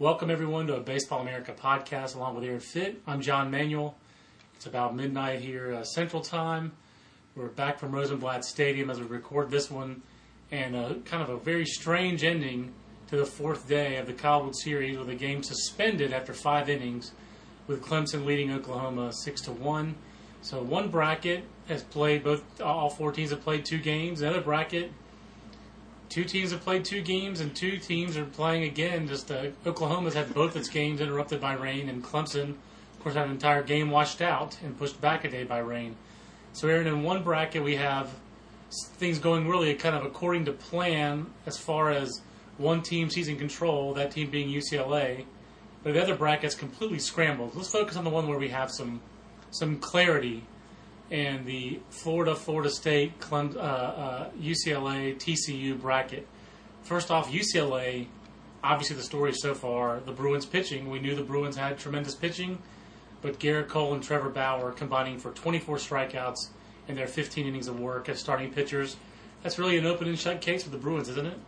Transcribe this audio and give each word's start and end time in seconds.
Welcome 0.00 0.30
everyone 0.30 0.66
to 0.68 0.76
a 0.76 0.80
Baseball 0.80 1.20
America 1.20 1.52
podcast 1.52 2.16
along 2.16 2.34
with 2.34 2.44
Aaron 2.44 2.58
Fitt. 2.58 3.02
I'm 3.06 3.20
John 3.20 3.50
Manuel. 3.50 3.98
It's 4.56 4.64
about 4.64 4.96
midnight 4.96 5.40
here 5.42 5.74
uh, 5.74 5.84
Central 5.84 6.22
Time. 6.22 6.72
We're 7.36 7.48
back 7.48 7.78
from 7.78 7.92
Rosenblatt 7.92 8.46
Stadium 8.46 8.88
as 8.88 8.98
we 8.98 9.04
record 9.04 9.50
this 9.50 9.70
one, 9.70 10.00
and 10.50 10.74
uh, 10.74 10.94
kind 11.04 11.22
of 11.22 11.28
a 11.28 11.36
very 11.36 11.66
strange 11.66 12.24
ending 12.24 12.72
to 13.08 13.18
the 13.18 13.26
fourth 13.26 13.68
day 13.68 13.98
of 13.98 14.06
the 14.06 14.14
World 14.26 14.56
Series 14.56 14.96
with 14.96 15.10
a 15.10 15.14
game 15.14 15.42
suspended 15.42 16.14
after 16.14 16.32
five 16.32 16.70
innings, 16.70 17.12
with 17.66 17.82
Clemson 17.82 18.24
leading 18.24 18.54
Oklahoma 18.54 19.12
six 19.12 19.42
to 19.42 19.52
one. 19.52 19.96
So 20.40 20.62
one 20.62 20.88
bracket 20.88 21.44
has 21.68 21.82
played 21.82 22.24
both 22.24 22.42
all 22.62 22.88
four 22.88 23.12
teams 23.12 23.32
have 23.32 23.42
played 23.42 23.66
two 23.66 23.76
games. 23.76 24.20
The 24.20 24.30
other 24.30 24.40
bracket 24.40 24.92
two 26.10 26.24
teams 26.24 26.50
have 26.50 26.60
played 26.60 26.84
two 26.84 27.00
games, 27.00 27.40
and 27.40 27.54
two 27.56 27.78
teams 27.78 28.16
are 28.16 28.26
playing 28.26 28.64
again. 28.64 29.08
Just 29.08 29.30
uh, 29.30 29.46
Oklahoma's 29.64 30.14
had 30.14 30.34
both 30.34 30.56
its 30.56 30.68
games 30.68 31.00
interrupted 31.00 31.40
by 31.40 31.54
rain, 31.54 31.88
and 31.88 32.04
Clemson, 32.04 32.50
of 32.50 33.00
course, 33.00 33.14
had 33.14 33.26
an 33.26 33.32
entire 33.32 33.62
game 33.62 33.90
washed 33.90 34.20
out 34.20 34.58
and 34.62 34.76
pushed 34.76 35.00
back 35.00 35.24
a 35.24 35.30
day 35.30 35.44
by 35.44 35.58
rain. 35.58 35.96
So, 36.52 36.68
Aaron, 36.68 36.88
in 36.88 37.02
one 37.02 37.22
bracket, 37.22 37.62
we 37.62 37.76
have 37.76 38.12
things 38.70 39.18
going 39.18 39.48
really 39.48 39.74
kind 39.74 39.96
of 39.96 40.04
according 40.04 40.44
to 40.44 40.52
plan 40.52 41.26
as 41.46 41.56
far 41.56 41.90
as 41.90 42.20
one 42.58 42.82
team 42.82 43.08
seizing 43.08 43.38
control, 43.38 43.94
that 43.94 44.10
team 44.10 44.30
being 44.30 44.48
UCLA. 44.48 45.24
But 45.82 45.94
the 45.94 46.02
other 46.02 46.14
bracket's 46.14 46.54
completely 46.54 46.98
scrambled. 46.98 47.54
Let's 47.54 47.70
focus 47.70 47.96
on 47.96 48.04
the 48.04 48.10
one 48.10 48.28
where 48.28 48.38
we 48.38 48.48
have 48.48 48.70
some 48.70 49.00
some 49.52 49.78
clarity 49.78 50.44
and 51.10 51.44
the 51.44 51.80
Florida, 51.90 52.34
Florida 52.34 52.70
State, 52.70 53.18
Clem, 53.18 53.56
uh, 53.56 53.60
uh, 53.60 54.30
UCLA, 54.40 55.16
TCU 55.16 55.80
bracket. 55.80 56.26
First 56.82 57.10
off, 57.10 57.30
UCLA, 57.30 58.06
obviously 58.62 58.96
the 58.96 59.02
story 59.02 59.32
so 59.32 59.54
far, 59.54 60.00
the 60.00 60.12
Bruins 60.12 60.46
pitching. 60.46 60.88
We 60.88 61.00
knew 61.00 61.14
the 61.14 61.22
Bruins 61.22 61.56
had 61.56 61.78
tremendous 61.78 62.14
pitching, 62.14 62.58
but 63.22 63.38
Gerrit 63.38 63.68
Cole 63.68 63.94
and 63.94 64.02
Trevor 64.02 64.30
Bauer 64.30 64.72
combining 64.72 65.18
for 65.18 65.32
24 65.32 65.76
strikeouts 65.78 66.48
in 66.88 66.94
their 66.94 67.08
15 67.08 67.46
innings 67.46 67.68
of 67.68 67.80
work 67.80 68.08
as 68.08 68.18
starting 68.20 68.52
pitchers. 68.52 68.96
That's 69.42 69.58
really 69.58 69.78
an 69.78 69.86
open 69.86 70.08
and 70.08 70.18
shut 70.18 70.40
case 70.40 70.62
for 70.62 70.70
the 70.70 70.78
Bruins, 70.78 71.08
isn't 71.08 71.26
it? 71.26 71.38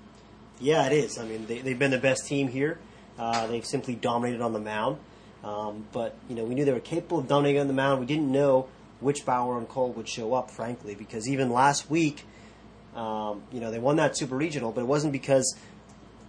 Yeah, 0.60 0.86
it 0.86 0.92
is. 0.92 1.18
I 1.18 1.24
mean, 1.24 1.46
they, 1.46 1.58
they've 1.58 1.78
been 1.78 1.90
the 1.90 1.98
best 1.98 2.26
team 2.26 2.48
here. 2.48 2.78
Uh, 3.18 3.46
they've 3.46 3.66
simply 3.66 3.94
dominated 3.94 4.40
on 4.40 4.52
the 4.52 4.60
mound. 4.60 4.98
Um, 5.44 5.86
but, 5.92 6.14
you 6.28 6.36
know, 6.36 6.44
we 6.44 6.54
knew 6.54 6.64
they 6.64 6.72
were 6.72 6.80
capable 6.80 7.18
of 7.18 7.28
dominating 7.28 7.60
on 7.60 7.66
the 7.66 7.72
mound. 7.74 8.00
We 8.00 8.06
didn't 8.06 8.30
know 8.30 8.68
which 9.02 9.24
Bauer 9.24 9.58
and 9.58 9.68
Cole 9.68 9.92
would 9.92 10.08
show 10.08 10.34
up, 10.34 10.50
frankly, 10.50 10.94
because 10.94 11.28
even 11.28 11.50
last 11.50 11.90
week, 11.90 12.24
um, 12.94 13.42
you 13.52 13.60
know, 13.60 13.70
they 13.70 13.78
won 13.78 13.96
that 13.96 14.16
super 14.16 14.36
regional, 14.36 14.72
but 14.72 14.82
it 14.82 14.86
wasn't 14.86 15.12
because 15.12 15.56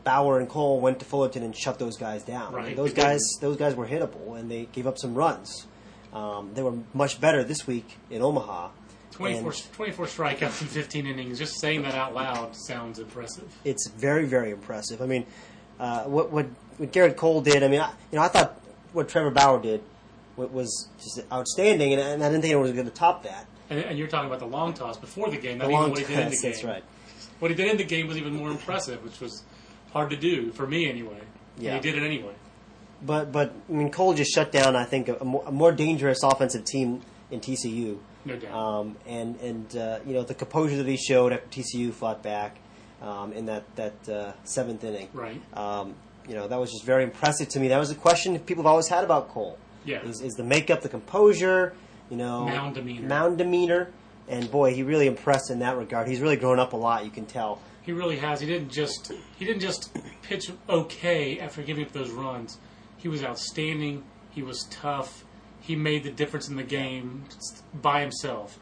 Bauer 0.03 0.39
and 0.39 0.49
Cole 0.49 0.79
went 0.79 0.99
to 0.99 1.05
Fullerton 1.05 1.43
and 1.43 1.55
shut 1.55 1.79
those 1.79 1.97
guys 1.97 2.23
down. 2.23 2.53
Right. 2.53 2.65
I 2.65 2.67
mean, 2.69 2.75
those 2.75 2.93
guys, 2.93 3.21
those 3.41 3.57
guys 3.57 3.75
were 3.75 3.87
hittable, 3.87 4.37
and 4.37 4.49
they 4.49 4.67
gave 4.71 4.87
up 4.87 4.97
some 4.97 5.13
runs. 5.13 5.65
Um, 6.13 6.51
they 6.53 6.61
were 6.61 6.77
much 6.93 7.19
better 7.19 7.43
this 7.43 7.65
week 7.65 7.97
in 8.09 8.21
Omaha. 8.21 8.69
24, 9.11 9.53
24 9.73 10.05
strikeouts 10.07 10.61
in 10.61 10.67
15 10.67 11.05
innings. 11.05 11.37
Just 11.37 11.59
saying 11.59 11.83
that 11.83 11.93
out 11.93 12.15
loud 12.15 12.55
sounds 12.55 12.97
impressive. 12.97 13.51
it's 13.63 13.87
very, 13.89 14.25
very 14.25 14.49
impressive. 14.49 15.01
I 15.01 15.05
mean, 15.05 15.25
uh, 15.79 16.03
what 16.03 16.31
what 16.31 16.47
what 16.77 16.91
Gerrit 16.91 17.15
Cole 17.15 17.41
did. 17.41 17.61
I 17.63 17.67
mean, 17.67 17.81
I, 17.81 17.89
you 18.11 18.17
know, 18.17 18.23
I 18.23 18.27
thought 18.27 18.59
what 18.91 19.09
Trevor 19.09 19.29
Bauer 19.29 19.61
did 19.61 19.83
was 20.37 20.89
just 21.01 21.21
outstanding, 21.31 21.93
and, 21.93 22.01
and 22.01 22.23
I 22.23 22.29
didn't 22.29 22.41
think 22.41 22.53
it 22.53 22.57
was 22.57 22.71
going 22.71 22.85
to 22.85 22.91
top 22.91 23.23
that. 23.23 23.45
And, 23.69 23.79
and 23.79 23.97
you're 23.97 24.07
talking 24.07 24.27
about 24.27 24.39
the 24.39 24.45
long 24.47 24.73
toss 24.73 24.97
before 24.97 25.29
the 25.29 25.37
game, 25.37 25.57
not 25.59 25.65
The 25.65 25.71
even 25.71 25.81
long 25.81 25.89
what 25.91 25.99
he 25.99 26.05
did 26.05 26.19
in 26.19 26.25
the 26.25 26.31
toss, 26.31 26.41
game. 26.41 26.51
that's 26.51 26.63
right. 26.63 26.83
What 27.39 27.51
he 27.51 27.55
did 27.57 27.69
in 27.69 27.77
the 27.77 27.83
game 27.83 28.07
was 28.07 28.17
even 28.17 28.35
more 28.35 28.49
impressive, 28.51 29.03
which 29.03 29.19
was 29.19 29.43
hard 29.91 30.09
to 30.11 30.15
do 30.17 30.51
for 30.51 30.65
me 30.67 30.89
anyway. 30.89 31.19
Yeah. 31.57 31.75
And 31.75 31.83
he 31.85 31.91
did 31.91 32.01
it 32.01 32.05
anyway. 32.05 32.33
But 33.05 33.31
but 33.31 33.53
I 33.69 33.71
mean, 33.73 33.91
Cole 33.91 34.13
just 34.13 34.33
shut 34.33 34.51
down. 34.51 34.75
I 34.75 34.85
think 34.85 35.09
a, 35.09 35.15
a, 35.15 35.25
more, 35.25 35.43
a 35.45 35.51
more 35.51 35.71
dangerous 35.71 36.23
offensive 36.23 36.63
team 36.65 37.01
in 37.31 37.41
TCU. 37.41 37.97
No 38.25 38.37
doubt. 38.37 38.53
Um, 38.53 38.97
and 39.05 39.39
and 39.41 39.75
uh, 39.75 39.99
you 40.05 40.13
know 40.13 40.23
the 40.23 40.33
composure 40.33 40.77
that 40.77 40.87
he 40.87 40.95
showed 40.97 41.33
after 41.33 41.47
TCU 41.47 41.91
fought 41.91 42.23
back 42.23 42.57
um, 43.01 43.33
in 43.33 43.45
that 43.47 43.63
that 43.75 44.09
uh, 44.09 44.31
seventh 44.45 44.83
inning. 44.85 45.09
Right. 45.13 45.41
Um, 45.57 45.95
you 46.29 46.35
know 46.35 46.47
that 46.47 46.57
was 46.57 46.71
just 46.71 46.85
very 46.85 47.03
impressive 47.03 47.49
to 47.49 47.59
me. 47.59 47.67
That 47.67 47.79
was 47.79 47.91
a 47.91 47.95
question 47.95 48.39
people 48.39 48.63
have 48.63 48.69
always 48.69 48.87
had 48.87 49.03
about 49.03 49.29
Cole. 49.29 49.57
Yeah. 49.85 50.01
Is, 50.03 50.21
is 50.21 50.33
the 50.33 50.43
makeup, 50.43 50.81
the 50.81 50.89
composure, 50.89 51.73
you 52.09 52.17
know, 52.17 52.45
Mound 52.45 52.75
demeanor. 52.75 53.07
mound 53.07 53.37
demeanor, 53.37 53.89
and 54.27 54.49
boy, 54.49 54.73
he 54.73 54.83
really 54.83 55.07
impressed 55.07 55.49
in 55.51 55.59
that 55.59 55.77
regard. 55.77 56.07
He's 56.07 56.19
really 56.21 56.37
grown 56.37 56.59
up 56.59 56.73
a 56.73 56.77
lot. 56.77 57.05
You 57.05 57.11
can 57.11 57.25
tell. 57.25 57.59
He 57.81 57.91
really 57.91 58.17
has. 58.17 58.39
He 58.39 58.47
didn't 58.47 58.69
just 58.69 59.11
he 59.37 59.45
didn't 59.45 59.61
just 59.61 59.95
pitch 60.21 60.49
okay 60.69 61.39
after 61.39 61.61
giving 61.61 61.85
up 61.85 61.91
those 61.91 62.11
runs. 62.11 62.57
He 62.97 63.07
was 63.09 63.23
outstanding. 63.23 64.03
He 64.31 64.41
was 64.41 64.65
tough. 64.69 65.25
He 65.59 65.75
made 65.75 66.03
the 66.03 66.11
difference 66.11 66.47
in 66.49 66.55
the 66.55 66.63
game 66.63 67.23
by 67.81 68.01
himself. 68.01 68.57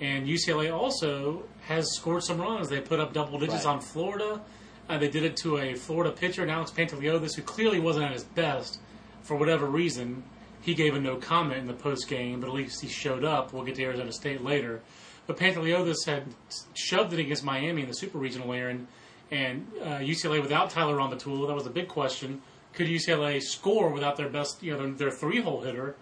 And 0.00 0.26
UCLA 0.26 0.72
also 0.76 1.44
has 1.66 1.92
scored 1.94 2.24
some 2.24 2.40
runs. 2.40 2.68
They 2.68 2.80
put 2.80 2.98
up 2.98 3.12
double 3.12 3.38
digits 3.38 3.64
Right. 3.64 3.74
on 3.74 3.80
Florida. 3.80 4.40
Uh, 4.88 4.98
they 4.98 5.08
did 5.08 5.22
it 5.24 5.36
to 5.38 5.58
a 5.58 5.74
Florida 5.74 6.10
pitcher, 6.12 6.46
Alex 6.48 6.70
Panteliodis, 6.72 7.36
who 7.36 7.42
clearly 7.42 7.78
wasn't 7.80 8.04
at 8.06 8.12
his 8.12 8.24
best 8.24 8.80
for 9.22 9.36
whatever 9.36 9.66
reason. 9.66 10.24
He 10.64 10.72
gave 10.72 10.94
a 10.94 11.00
no 11.00 11.16
comment 11.16 11.60
in 11.60 11.66
the 11.66 11.74
post 11.74 12.08
game, 12.08 12.40
but 12.40 12.48
at 12.48 12.54
least 12.54 12.80
he 12.80 12.88
showed 12.88 13.22
up. 13.22 13.52
We'll 13.52 13.64
get 13.64 13.74
to 13.74 13.82
Arizona 13.82 14.10
State 14.12 14.42
later. 14.42 14.80
But 15.26 15.36
Panteliodis 15.36 16.06
had 16.06 16.24
shoved 16.72 17.12
it 17.12 17.18
against 17.18 17.44
Miami 17.44 17.82
in 17.82 17.88
the 17.88 17.94
Super 17.94 18.16
Regional, 18.16 18.50
Aaron, 18.50 18.88
and 19.30 19.66
uh, 19.82 19.98
UCLA 19.98 20.40
without 20.40 20.70
Tyler 20.70 20.96
Rahmatulla. 20.96 21.48
That 21.48 21.54
was 21.54 21.66
a 21.66 21.70
big 21.70 21.88
question. 21.88 22.40
Could 22.72 22.86
UCLA 22.86 23.42
score 23.42 23.90
without 23.90 24.16
their 24.16 24.30
best, 24.30 24.62
you 24.62 24.72
know, 24.72 24.78
their, 24.78 24.90
their 24.92 25.10
three-hole 25.10 25.60
hitter? 25.60 25.96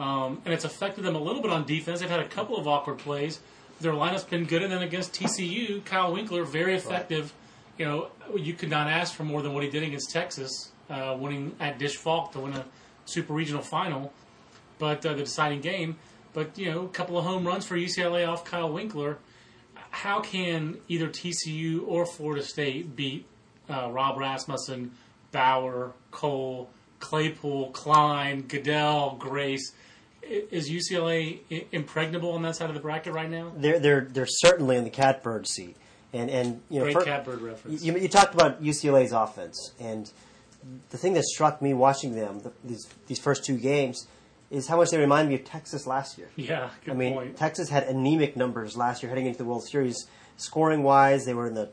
Um, 0.00 0.42
and 0.44 0.52
it's 0.52 0.64
affected 0.64 1.04
them 1.04 1.14
a 1.14 1.22
little 1.22 1.40
bit 1.40 1.52
on 1.52 1.64
defense. 1.64 2.00
They've 2.00 2.10
had 2.10 2.18
a 2.18 2.28
couple 2.28 2.56
of 2.56 2.66
awkward 2.66 2.98
plays. 2.98 3.38
Their 3.80 3.92
lineup's 3.92 4.24
been 4.24 4.44
good, 4.44 4.62
and 4.62 4.72
then 4.72 4.82
against 4.82 5.12
TCU, 5.12 5.84
Kyle 5.84 6.12
Winkler 6.12 6.44
very 6.44 6.74
effective. 6.74 7.32
You 7.78 7.84
know, 7.84 8.10
you 8.36 8.54
could 8.54 8.70
not 8.70 8.88
ask 8.88 9.14
for 9.14 9.22
more 9.22 9.40
than 9.40 9.54
what 9.54 9.62
he 9.62 9.70
did 9.70 9.84
against 9.84 10.10
Texas, 10.10 10.72
uh, 10.90 11.16
winning 11.18 11.54
at 11.60 11.78
Disch-Falk 11.78 12.32
to 12.32 12.40
win 12.40 12.54
a 12.54 12.64
Super 13.10 13.32
Regional 13.32 13.62
final, 13.62 14.12
but 14.78 15.04
uh, 15.04 15.14
the 15.14 15.24
deciding 15.24 15.60
game. 15.60 15.96
But 16.32 16.56
you 16.58 16.70
know, 16.70 16.84
a 16.84 16.88
couple 16.88 17.18
of 17.18 17.24
home 17.24 17.46
runs 17.46 17.66
for 17.66 17.76
UCLA 17.76 18.26
off 18.26 18.44
Kyle 18.44 18.70
Winkler. 18.70 19.18
How 19.90 20.20
can 20.20 20.78
either 20.88 21.08
TCU 21.08 21.82
or 21.86 22.06
Florida 22.06 22.44
State 22.44 22.94
beat 22.94 23.26
uh, 23.68 23.90
Rob 23.90 24.18
Rasmussen, 24.18 24.92
Bauer, 25.32 25.92
Cole, 26.12 26.70
Claypool, 27.00 27.70
Klein, 27.70 28.42
Goeddel, 28.42 29.18
Grace? 29.18 29.72
Is 30.22 30.70
UCLA 30.70 31.40
impregnable 31.72 32.32
on 32.32 32.42
that 32.42 32.54
side 32.54 32.68
of 32.68 32.74
the 32.74 32.80
bracket 32.80 33.12
right 33.12 33.28
now? 33.28 33.52
They're 33.56 33.80
they're 33.80 34.02
they're 34.02 34.26
certainly 34.26 34.76
in 34.76 34.84
the 34.84 34.90
catbird 34.90 35.48
seat. 35.48 35.76
And 36.12 36.30
and 36.30 36.60
you 36.68 36.78
know, 36.78 36.84
Great 36.84 36.94
fir- 36.94 37.04
catbird 37.04 37.40
reference. 37.40 37.82
You, 37.82 37.96
you 37.96 38.08
talked 38.08 38.34
about 38.34 38.62
UCLA's 38.62 39.12
offense, 39.12 39.72
and 39.80 40.10
the 40.90 40.98
thing 40.98 41.14
that 41.14 41.24
struck 41.24 41.60
me 41.62 41.72
watching 41.74 42.14
them 42.14 42.40
the, 42.40 42.52
these 42.64 42.86
these 43.06 43.18
first 43.18 43.44
two 43.44 43.56
games 43.56 44.06
is 44.50 44.66
how 44.66 44.76
much 44.76 44.90
they 44.90 44.98
remind 44.98 45.28
me 45.28 45.36
of 45.36 45.44
Texas 45.44 45.86
last 45.86 46.18
year. 46.18 46.28
yeah, 46.36 46.70
good 46.84 46.92
I 46.92 46.96
mean, 46.96 47.14
point. 47.14 47.36
Texas 47.36 47.68
had 47.68 47.84
anemic 47.84 48.36
numbers 48.36 48.76
last 48.76 49.02
year 49.02 49.08
heading 49.08 49.26
into 49.26 49.38
the 49.38 49.44
World 49.44 49.64
Series. 49.68 50.06
Scoring 50.38 50.82
wise, 50.82 51.24
they 51.24 51.34
were 51.34 51.46
in 51.46 51.54
the 51.54 51.70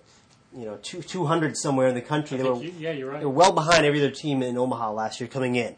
you 0.55 0.65
know 0.65 0.77
two 0.83 1.01
two 1.01 1.25
hundred 1.25 1.57
somewhere 1.57 1.87
in 1.87 1.95
the 1.95 2.01
country. 2.01 2.37
I 2.39 2.43
They 2.43 2.49
were 2.49 2.63
you- 2.63 2.73
yeah, 2.77 2.91
you're 2.91 3.09
right. 3.11 3.19
they 3.19 3.25
were 3.25 3.31
well 3.31 3.51
behind 3.51 3.85
every 3.85 3.99
other 3.99 4.11
team 4.11 4.43
in 4.43 4.57
Omaha 4.57 4.91
last 4.91 5.19
year 5.19 5.27
coming 5.27 5.55
in, 5.55 5.75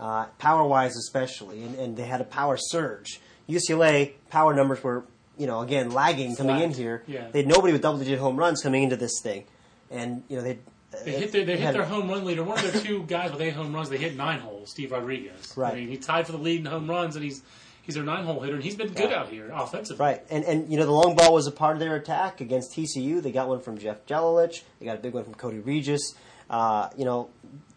uh, 0.00 0.26
power 0.38 0.64
wise 0.66 0.96
especially, 0.96 1.62
and, 1.64 1.74
and 1.78 1.96
they 1.96 2.04
had 2.06 2.20
a 2.20 2.24
power 2.24 2.56
surge. 2.56 3.20
UCLA 3.48 4.12
power 4.30 4.54
numbers 4.54 4.82
were 4.82 5.04
you 5.36 5.46
know 5.46 5.60
again 5.60 5.90
lagging 5.90 6.34
coming 6.36 6.60
in 6.60 6.72
here. 6.72 7.02
Yeah. 7.06 7.28
They 7.30 7.40
had 7.40 7.48
nobody 7.48 7.72
with 7.72 7.82
double 7.82 7.98
digit 7.98 8.18
home 8.18 8.36
runs 8.36 8.62
coming 8.62 8.82
into 8.84 8.96
this 8.96 9.20
thing, 9.22 9.44
and 9.90 10.22
you 10.28 10.36
know 10.36 10.42
they 10.42 10.58
They 11.04 11.12
hit 11.12 11.32
their, 11.32 11.44
they 11.44 11.56
hit 11.58 11.72
their 11.74 11.84
home 11.84 12.08
run 12.08 12.24
leader. 12.24 12.42
One 12.42 12.58
of 12.58 12.72
their 12.72 12.82
two 12.82 13.02
guys 13.04 13.30
with 13.30 13.40
eight 13.42 13.52
home 13.52 13.74
runs, 13.74 13.90
they 13.90 13.98
hit 13.98 14.16
nine 14.16 14.40
holes. 14.40 14.70
Steve 14.70 14.90
Rodriguez. 14.92 15.52
Right. 15.56 15.74
I 15.74 15.76
mean, 15.76 15.88
he 15.88 15.96
tied 15.98 16.24
for 16.26 16.32
the 16.32 16.38
lead 16.38 16.60
in 16.60 16.66
home 16.66 16.88
runs, 16.88 17.14
and 17.14 17.22
he's 17.24 17.42
he's 17.82 17.94
their 17.94 18.04
nine 18.04 18.24
hole 18.24 18.40
hitter, 18.40 18.54
and 18.54 18.64
he's 18.64 18.76
been 18.76 18.92
good 18.94 19.10
Yeah. 19.10 19.20
out 19.20 19.28
here 19.28 19.50
offensively. 19.54 20.02
Right, 20.04 20.22
and 20.30 20.44
and 20.44 20.70
you 20.72 20.78
know 20.78 20.86
the 20.86 20.92
long 20.92 21.14
ball 21.14 21.34
was 21.34 21.46
a 21.46 21.52
part 21.52 21.76
of 21.76 21.80
their 21.80 21.94
attack 21.96 22.40
against 22.40 22.72
TCU. 22.74 23.20
They 23.22 23.32
got 23.32 23.48
one 23.48 23.60
from 23.60 23.76
Jeff 23.78 24.06
Gelalich. 24.06 24.62
They 24.80 24.86
got 24.86 24.96
a 24.96 25.00
big 25.00 25.12
one 25.12 25.24
from 25.24 25.34
Cody 25.34 25.58
Regis. 25.58 26.14
Uh, 26.48 26.88
you 26.96 27.04
know, 27.04 27.28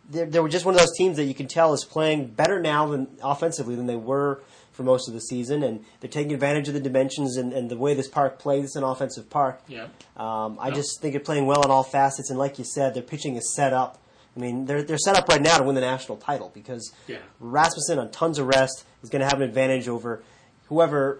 they 0.09 0.39
were 0.39 0.47
just 0.49 0.65
one 0.65 0.73
of 0.73 0.79
those 0.79 0.95
teams 0.97 1.17
that 1.17 1.25
you 1.25 1.33
can 1.33 1.47
tell 1.47 1.73
is 1.73 1.83
playing 1.83 2.27
better 2.27 2.61
now 2.61 2.87
than 2.87 3.07
offensively 3.21 3.75
than 3.75 3.87
they 3.87 3.95
were 3.97 4.41
for 4.81 4.85
most 4.85 5.07
of 5.07 5.13
the 5.13 5.21
season, 5.21 5.63
and 5.63 5.83
they're 5.99 6.09
taking 6.09 6.33
advantage 6.33 6.67
of 6.67 6.73
the 6.73 6.79
dimensions 6.79 7.37
and, 7.37 7.53
and 7.53 7.69
the 7.69 7.77
way 7.77 7.93
this 7.93 8.07
park 8.07 8.39
plays. 8.39 8.65
It's 8.65 8.75
an 8.75 8.83
offensive 8.83 9.29
park. 9.29 9.61
Yeah. 9.67 9.87
Um, 10.17 10.57
I 10.59 10.71
just 10.71 11.01
think 11.01 11.13
they're 11.13 11.21
playing 11.21 11.45
well 11.45 11.63
on 11.63 11.71
all 11.71 11.83
facets, 11.83 12.29
and 12.29 12.39
like 12.39 12.57
you 12.57 12.65
said, 12.65 12.93
their 12.93 13.03
pitching 13.03 13.35
is 13.35 13.53
set 13.53 13.73
up. 13.73 13.99
I 14.35 14.39
mean, 14.39 14.65
they're 14.65 14.81
they're 14.81 14.97
set 14.97 15.17
up 15.17 15.27
right 15.27 15.41
now 15.41 15.57
to 15.57 15.63
win 15.63 15.75
the 15.75 15.81
national 15.81 16.17
title 16.17 16.51
because 16.53 16.91
Yeah. 17.07 17.17
Rasmussen 17.39 17.99
on 17.99 18.11
tons 18.11 18.39
of 18.39 18.47
rest 18.47 18.85
is 19.03 19.09
going 19.09 19.19
to 19.19 19.27
have 19.27 19.35
an 19.37 19.43
advantage 19.43 19.87
over 19.87 20.23
whoever, 20.69 21.19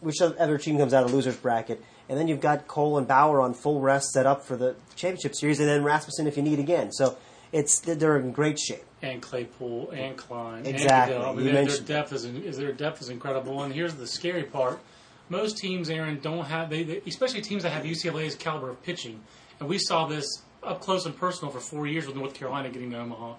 whichever 0.00 0.58
team 0.58 0.78
comes 0.78 0.94
out 0.94 1.04
of 1.04 1.10
the 1.10 1.16
losers 1.16 1.36
bracket. 1.36 1.82
And 2.08 2.18
then 2.18 2.28
you've 2.28 2.40
got 2.40 2.68
Cole 2.68 2.98
and 2.98 3.08
Bauer 3.08 3.40
on 3.40 3.54
full 3.54 3.80
rest 3.80 4.10
set 4.12 4.26
up 4.26 4.44
for 4.44 4.56
the 4.56 4.76
championship 4.94 5.34
series, 5.34 5.58
and 5.58 5.68
then 5.68 5.82
Rasmussen 5.82 6.26
if 6.26 6.36
you 6.36 6.42
need 6.42 6.58
again. 6.58 6.92
So 6.92 7.16
it's 7.52 7.80
they're 7.80 8.18
in 8.18 8.32
great 8.32 8.58
shape. 8.58 8.84
And 9.04 9.20
Claypool 9.20 9.90
and 9.90 10.16
Klein 10.16 10.64
Exactly. 10.66 11.14
and 11.14 11.22
Goeddel. 11.24 11.32
I 11.32 11.36
mean, 11.36 11.46
You 11.46 11.52
their, 11.52 11.66
their 11.66 11.78
depth 11.80 12.12
is, 12.12 12.24
is 12.24 12.56
their 12.56 12.72
depth 12.72 13.02
is 13.02 13.08
incredible. 13.10 13.62
And 13.62 13.74
here's 13.74 13.94
the 13.94 14.06
scary 14.06 14.44
part: 14.44 14.80
most 15.28 15.58
teams, 15.58 15.90
Aaron, 15.90 16.20
don't 16.20 16.46
have 16.46 16.70
they, 16.70 16.82
they 16.82 17.02
especially 17.06 17.42
teams 17.42 17.62
that 17.64 17.70
have 17.70 17.84
UCLA's 17.84 18.34
caliber 18.34 18.70
of 18.70 18.82
pitching. 18.82 19.20
And 19.60 19.68
we 19.68 19.78
saw 19.78 20.06
this 20.06 20.26
up 20.62 20.80
close 20.80 21.04
and 21.06 21.16
personal 21.16 21.52
for 21.52 21.60
four 21.60 21.86
years 21.86 22.06
with 22.06 22.16
North 22.16 22.34
Carolina 22.34 22.70
getting 22.70 22.90
to 22.92 22.98
Omaha. 22.98 23.34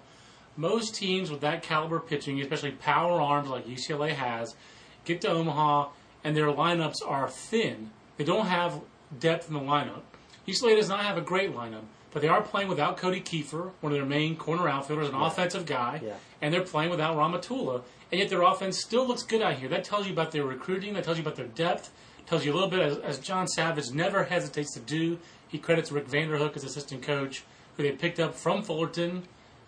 Most 0.58 0.96
teams 0.96 1.30
with 1.32 1.42
that 1.42 1.64
caliber 1.64 1.98
of 1.98 2.08
pitching, 2.08 2.40
especially 2.40 2.72
power 2.72 3.20
arms 3.20 3.50
like 3.50 3.68
UCLA 3.68 4.12
has, 4.12 4.56
get 5.04 5.20
to 5.22 5.30
Omaha 5.30 5.90
and 6.24 6.36
their 6.36 6.48
lineups 6.48 6.96
are 7.06 7.30
thin. 7.30 7.92
They 8.18 8.24
don't 8.24 8.48
have 8.48 8.82
depth 9.20 9.48
in 9.48 9.54
the 9.54 9.60
lineup. 9.60 10.02
UCLA 10.48 10.76
does 10.76 10.88
not 10.90 11.02
have 11.02 11.18
a 11.18 11.22
great 11.22 11.54
lineup, 11.54 11.84
but 12.16 12.22
they 12.22 12.30
are 12.30 12.42
playing 12.42 12.70
without 12.70 12.96
Cody 12.96 13.20
Keefer, 13.20 13.72
one 13.82 13.92
of 13.92 13.98
their 13.98 14.06
main 14.06 14.38
corner 14.38 14.70
outfielders, 14.70 15.10
an 15.10 15.16
offensive 15.16 15.66
guy, 15.66 16.00
Yeah. 16.02 16.14
and 16.42 16.54
they're 16.54 16.62
playing 16.62 16.90
without 16.90 17.18
Rahmatulla. 17.18 17.82
And 18.10 18.22
yet 18.22 18.30
their 18.30 18.42
offense 18.44 18.80
still 18.80 19.06
looks 19.06 19.22
good 19.22 19.42
out 19.42 19.56
here. 19.56 19.68
That 19.68 19.84
tells 19.84 20.08
you 20.08 20.14
about 20.14 20.32
their 20.32 20.46
recruiting. 20.46 20.94
That 20.94 21.04
tells 21.04 21.18
you 21.18 21.24
about 21.24 21.36
their 21.36 21.48
depth. 21.48 21.92
Tells 22.26 22.46
you 22.46 22.54
a 22.54 22.56
little 22.56 22.70
bit, 22.70 22.80
as, 22.80 22.98
as 23.00 23.20
John 23.20 23.50
Savage 23.50 23.92
never 23.92 24.24
hesitates 24.24 24.74
to 24.76 24.80
do. 24.80 25.20
He 25.50 25.58
credits 25.58 25.92
Rick 25.92 26.08
Vanderhook 26.08 26.56
as 26.56 26.64
assistant 26.64 27.04
coach, 27.04 27.44
who 27.76 27.84
they 27.84 27.92
picked 27.92 28.22
up 28.22 28.34
from 28.34 28.64
Fullerton 28.64 29.24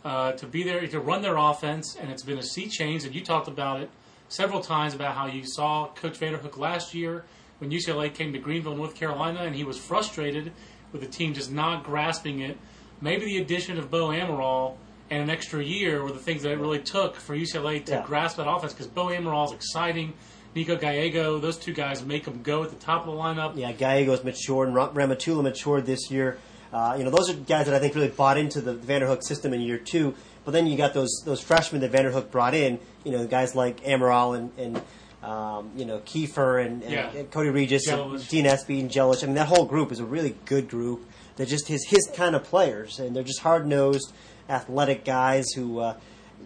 uh, 0.05 0.31
to 0.31 0.47
be 0.47 0.63
there 0.63 0.87
to 0.87 0.99
run 1.01 1.21
their 1.23 1.35
offense, 1.35 1.97
and 1.99 2.09
it's 2.09 2.23
been 2.23 2.37
a 2.37 2.43
sea 2.43 2.69
change. 2.69 3.03
And 3.03 3.13
you 3.13 3.19
talked 3.25 3.49
about 3.49 3.81
it 3.81 3.89
several 4.29 4.61
times 4.61 4.93
about 4.93 5.15
how 5.15 5.27
you 5.27 5.43
saw 5.45 5.87
Coach 5.95 6.17
Vanderhook 6.17 6.57
last 6.57 6.93
year 6.93 7.25
when 7.59 7.71
UCLA 7.71 8.13
came 8.13 8.31
to 8.31 8.39
Greenville, 8.39 8.77
North 8.77 8.95
Carolina, 8.95 9.41
and 9.41 9.53
he 9.53 9.65
was 9.65 9.77
frustrated 9.77 10.53
with 10.91 11.01
the 11.01 11.07
team 11.07 11.33
just 11.33 11.51
not 11.51 11.83
grasping 11.83 12.39
it. 12.41 12.57
Maybe 13.01 13.25
the 13.25 13.37
addition 13.37 13.77
of 13.77 13.91
Beau 13.91 14.07
Amaral 14.09 14.75
and 15.09 15.21
an 15.23 15.29
extra 15.29 15.63
year 15.63 16.03
were 16.03 16.11
the 16.11 16.19
things 16.19 16.43
that 16.43 16.51
it 16.51 16.59
really 16.59 16.79
took 16.79 17.15
for 17.15 17.35
UCLA 17.35 17.79
to 17.85 17.91
Yeah. 17.93 18.03
grasp 18.05 18.37
that 18.37 18.49
offense 18.49 18.73
because 18.73 18.87
Beau 18.87 19.07
Amaral 19.07 19.45
is 19.45 19.51
exciting. 19.51 20.13
Niko 20.55 20.79
Gallego, 20.79 21.37
those 21.37 21.57
two 21.57 21.73
guys 21.73 22.03
make 22.03 22.25
them 22.25 22.41
go 22.41 22.63
at 22.63 22.69
the 22.69 22.75
top 22.77 23.05
of 23.07 23.13
the 23.13 23.19
lineup. 23.21 23.55
Yeah, 23.55 23.71
Gallego's 23.73 24.23
matured, 24.23 24.69
and 24.69 24.75
Rahmatulla 24.75 25.43
matured 25.43 25.85
this 25.85 26.09
year. 26.09 26.37
Uh, 26.73 26.95
you 26.97 27.03
know, 27.03 27.11
those 27.11 27.29
are 27.29 27.33
guys 27.33 27.67
that 27.67 27.75
I 27.75 27.79
think 27.79 27.93
really 27.95 28.07
bought 28.09 28.37
into 28.37 28.59
the 28.59 28.73
Vanderhook 28.73 29.23
system 29.23 29.53
in 29.53 29.61
year 29.61 29.77
two. 29.77 30.15
But 30.43 30.51
then 30.51 30.65
you 30.65 30.75
got 30.77 30.93
those 30.93 31.21
those 31.25 31.41
freshmen 31.41 31.81
that 31.81 31.91
Vanderhook 31.91 32.31
brought 32.31 32.53
in. 32.55 32.79
You 33.03 33.11
know, 33.11 33.27
guys 33.27 33.53
like 33.55 33.83
Amaral 33.83 34.35
and, 34.37 34.51
and 34.57 34.81
um, 35.23 35.71
you 35.75 35.85
know 35.85 35.99
Keefer 35.99 36.63
and, 36.65 36.83
and, 36.83 36.91
Yeah. 36.91 37.09
and 37.11 37.31
Cody 37.31 37.49
Regis, 37.49 37.87
and. 37.87 38.27
Dean 38.29 38.45
Espy, 38.45 38.79
and 38.79 38.89
Jelich. 38.89 39.23
I 39.23 39.27
mean, 39.27 39.35
that 39.35 39.47
whole 39.47 39.65
group 39.65 39.91
is 39.91 39.99
a 39.99 40.05
really 40.05 40.35
good 40.45 40.69
group. 40.69 41.05
They're 41.35 41.45
just 41.45 41.67
his 41.67 41.85
his 41.87 42.09
kind 42.15 42.35
of 42.35 42.43
players, 42.43 42.99
and 42.99 43.15
they're 43.15 43.23
just 43.23 43.41
hard 43.41 43.67
nosed, 43.67 44.11
athletic 44.49 45.05
guys 45.05 45.45
who 45.55 45.79
uh, 45.79 45.95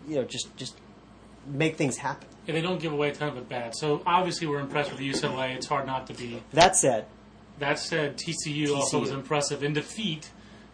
you 0.07 0.15
know 0.15 0.23
just 0.23 0.56
just 0.57 0.75
make 1.47 1.77
things 1.77 1.97
happen. 1.97 2.27
And 2.47 2.57
they 2.57 2.62
don't 2.62 2.81
give 2.81 2.91
away 2.91 3.09
a 3.09 3.13
ton 3.13 3.29
of 3.29 3.38
it 3.38 3.47
bad. 3.47 3.75
So 3.75 4.01
obviously 4.06 4.47
we're 4.47 4.59
impressed 4.59 4.91
with 4.91 5.00
UCLA. 5.00 5.56
It's 5.56 5.68
hard 5.68 5.85
not 5.85 6.07
to 6.07 6.13
be. 6.13 6.41
That 6.53 6.75
said, 6.75 7.06
That 7.59 7.77
said, 7.77 8.18
TCU, 8.18 8.75
also 8.75 9.00
was 9.00 9.12
impressive 9.12 9.63
in 9.63 9.73
defeat. 9.73 10.31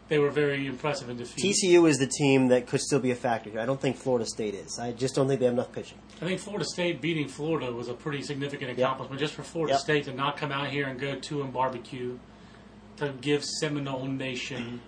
They 0.09 0.19
were 0.19 0.29
very 0.29 0.67
impressive 0.67 1.09
in 1.09 1.17
defeat. 1.17 1.43
TCU 1.43 1.87
is 1.87 1.97
the 1.97 2.07
team 2.07 2.47
that 2.47 2.65
could 2.67 2.79
still 2.79 2.99
be 2.99 3.11
a 3.11 3.15
factor 3.15 3.49
here. 3.49 3.59
I 3.59 3.65
don't 3.65 3.81
think 3.81 3.97
Florida 3.97 4.25
State 4.25 4.53
is. 4.53 4.79
I 4.79 4.93
just 4.93 5.15
don't 5.15 5.27
think 5.27 5.39
they 5.41 5.45
have 5.45 5.53
enough 5.53 5.73
pitching. 5.73 5.97
I 6.21 6.25
think 6.25 6.39
Florida 6.39 6.63
State 6.65 7.01
beating 7.01 7.27
Florida 7.27 7.71
was 7.73 7.89
a 7.89 7.93
pretty 7.93 8.21
significant 8.21 8.71
accomplishment 8.71 9.19
just 9.19 9.33
for 9.33 9.43
Florida 9.43 9.73
Yep. 9.73 9.81
State 9.81 10.05
to 10.05 10.13
not 10.13 10.37
come 10.37 10.51
out 10.51 10.69
here 10.69 10.87
and 10.87 10.97
go 10.99 11.15
to 11.15 11.41
and 11.41 11.51
barbecue, 11.51 12.17
to 12.97 13.13
give 13.19 13.43
Seminole 13.43 14.07
Nation 14.07 14.79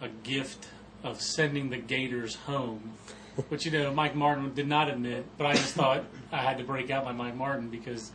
a 0.00 0.08
gift 0.08 0.68
of 1.04 1.20
sending 1.20 1.68
the 1.68 1.76
Gators 1.76 2.34
home, 2.34 2.92
which 3.50 3.66
you 3.66 3.72
know 3.72 3.92
Mike 3.92 4.14
Martin 4.14 4.54
did 4.54 4.68
not 4.68 4.88
admit, 4.88 5.26
but 5.36 5.46
I 5.46 5.52
just 5.52 5.74
thought 5.74 6.04
I 6.32 6.38
had 6.38 6.58
to 6.58 6.64
break 6.64 6.90
out 6.90 7.04
my 7.04 7.12
Mike 7.12 7.36
Martin 7.36 7.68
because 7.68 8.10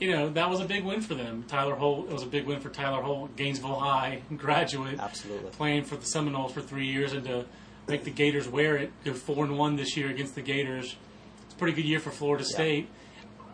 you 0.00 0.10
know 0.10 0.30
that 0.30 0.48
was 0.50 0.60
a 0.60 0.64
big 0.64 0.84
win 0.84 1.00
for 1.00 1.14
them. 1.14 1.44
Tyler 1.46 1.74
Holt 1.74 2.08
it 2.08 2.12
was 2.12 2.22
a 2.22 2.26
big 2.26 2.46
win 2.46 2.60
for 2.60 2.70
Tyler 2.70 3.02
Holt, 3.02 3.36
Gainesville 3.36 3.78
High 3.78 4.22
graduate, 4.36 4.98
Absolutely. 4.98 5.50
playing 5.50 5.84
for 5.84 5.96
the 5.96 6.06
Seminoles 6.06 6.52
for 6.52 6.62
three 6.62 6.86
years 6.86 7.12
and 7.12 7.24
to 7.26 7.44
make 7.86 8.04
the 8.04 8.10
Gators 8.10 8.48
wear 8.48 8.76
it, 8.76 8.90
go 9.04 9.12
four 9.12 9.44
and 9.44 9.58
one 9.58 9.76
this 9.76 9.96
year 9.96 10.08
against 10.08 10.34
the 10.34 10.42
Gators. 10.42 10.96
It's 11.44 11.54
a 11.54 11.58
pretty 11.58 11.74
good 11.74 11.84
year 11.84 12.00
for 12.00 12.10
Florida 12.10 12.44
State. 12.44 12.88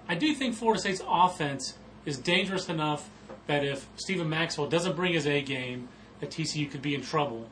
I 0.08 0.14
do 0.14 0.34
think 0.34 0.54
Florida 0.54 0.80
State's 0.80 1.02
offense 1.06 1.74
is 2.04 2.18
dangerous 2.18 2.68
enough 2.68 3.10
that 3.46 3.64
if 3.64 3.86
Stephen 3.96 4.28
Maxwell 4.28 4.68
doesn't 4.68 4.94
bring 4.94 5.14
his 5.14 5.26
A 5.26 5.42
game, 5.42 5.88
that 6.20 6.30
TCU 6.30 6.70
could 6.70 6.82
be 6.82 6.94
in 6.94 7.02
trouble. 7.02 7.48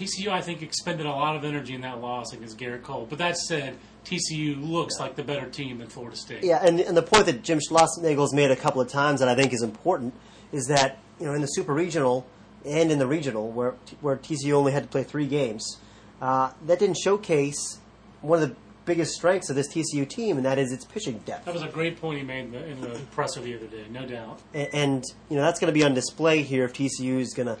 TCU, 0.00 0.28
I 0.28 0.40
think, 0.40 0.62
expended 0.62 1.04
a 1.04 1.10
lot 1.10 1.36
of 1.36 1.44
energy 1.44 1.74
in 1.74 1.82
that 1.82 2.00
loss 2.00 2.32
against 2.32 2.56
Gerrit 2.56 2.82
Cole. 2.82 3.06
But 3.08 3.18
that 3.18 3.36
said, 3.36 3.76
TCU 4.06 4.56
looks 4.66 4.98
like 4.98 5.14
the 5.14 5.22
better 5.22 5.46
team 5.50 5.78
than 5.78 5.88
Florida 5.88 6.16
State. 6.16 6.42
Yeah, 6.42 6.64
and, 6.64 6.80
and 6.80 6.96
the 6.96 7.02
point 7.02 7.26
that 7.26 7.42
Jim 7.42 7.58
Schlossnagle's 7.58 8.32
made 8.32 8.50
a 8.50 8.56
couple 8.56 8.80
of 8.80 8.88
times 8.88 9.20
that 9.20 9.28
I 9.28 9.34
think 9.34 9.52
is 9.52 9.62
important 9.62 10.14
is 10.52 10.66
that 10.68 10.98
you 11.20 11.26
know 11.26 11.34
in 11.34 11.42
the 11.42 11.46
Super 11.46 11.74
Regional 11.74 12.26
and 12.64 12.90
in 12.90 12.98
the 12.98 13.06
Regional 13.06 13.50
where 13.50 13.74
where 14.00 14.16
TCU 14.16 14.52
only 14.52 14.72
had 14.72 14.84
to 14.84 14.88
play 14.88 15.04
three 15.04 15.26
games, 15.26 15.78
uh, 16.22 16.50
that 16.66 16.78
didn't 16.78 16.96
showcase 16.96 17.78
one 18.22 18.42
of 18.42 18.48
the 18.48 18.56
biggest 18.86 19.14
strengths 19.14 19.50
of 19.50 19.56
this 19.56 19.68
TCU 19.68 20.08
team, 20.08 20.38
and 20.38 20.46
that 20.46 20.58
is 20.58 20.72
its 20.72 20.86
pitching 20.86 21.18
depth. 21.26 21.44
That 21.44 21.52
was 21.52 21.62
a 21.62 21.68
great 21.68 22.00
point 22.00 22.18
he 22.18 22.24
made 22.24 22.46
in 22.46 22.52
the, 22.52 22.66
in 22.66 22.80
the 22.80 22.98
presser 23.12 23.40
the 23.40 23.54
other 23.54 23.66
day, 23.66 23.84
no 23.90 24.06
doubt. 24.06 24.40
A- 24.54 24.74
and 24.74 25.04
you 25.28 25.36
know 25.36 25.42
that's 25.42 25.60
going 25.60 25.72
to 25.72 25.78
be 25.78 25.84
on 25.84 25.92
display 25.92 26.42
here 26.42 26.64
if 26.64 26.72
TCU 26.72 27.20
is 27.20 27.34
going 27.34 27.48
to 27.48 27.58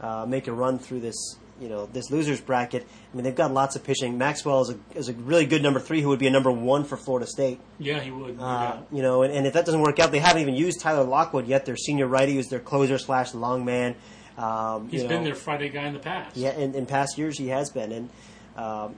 uh, 0.00 0.24
make 0.26 0.48
a 0.48 0.52
run 0.52 0.78
through 0.78 1.00
this 1.00 1.36
you 1.62 1.68
know 1.68 1.86
this 1.86 2.10
losers 2.10 2.40
bracket. 2.40 2.86
I 3.12 3.16
mean 3.16 3.24
they've 3.24 3.34
got 3.34 3.52
lots 3.52 3.76
of 3.76 3.84
pitching. 3.84 4.18
Maxwell 4.18 4.60
is 4.62 4.70
a 4.70 4.78
is 4.98 5.08
a 5.08 5.12
really 5.12 5.46
good 5.46 5.62
number 5.62 5.78
three 5.80 6.02
who 6.02 6.08
would 6.08 6.18
be 6.18 6.26
a 6.26 6.30
number 6.30 6.50
one 6.50 6.84
for 6.84 6.96
Florida 6.96 7.26
State. 7.26 7.60
Yeah, 7.78 8.00
he 8.00 8.10
would. 8.10 8.38
Uh, 8.38 8.72
doubt. 8.72 8.86
you 8.90 9.02
know, 9.02 9.22
and, 9.22 9.32
and 9.32 9.46
if 9.46 9.52
that 9.54 9.64
doesn't 9.64 9.80
work 9.80 9.98
out, 10.00 10.10
they 10.10 10.18
haven't 10.18 10.42
even 10.42 10.54
used 10.54 10.80
Tyler 10.80 11.04
Lockwood 11.04 11.46
yet. 11.46 11.64
Their 11.64 11.76
senior 11.76 12.06
righty 12.08 12.34
who's 12.34 12.48
their 12.48 12.60
closer 12.60 12.98
slash 12.98 13.32
long 13.32 13.64
man. 13.64 13.94
Um, 14.36 14.88
He's 14.88 15.02
you 15.02 15.08
been 15.08 15.24
their 15.24 15.34
Friday 15.34 15.68
guy 15.68 15.86
in 15.86 15.92
the 15.92 16.00
past. 16.00 16.36
Yeah, 16.36 16.52
in, 16.52 16.74
in 16.74 16.86
past 16.86 17.16
years 17.18 17.38
he 17.38 17.48
has 17.48 17.70
been, 17.70 17.92
and 17.92 18.10
um, 18.56 18.96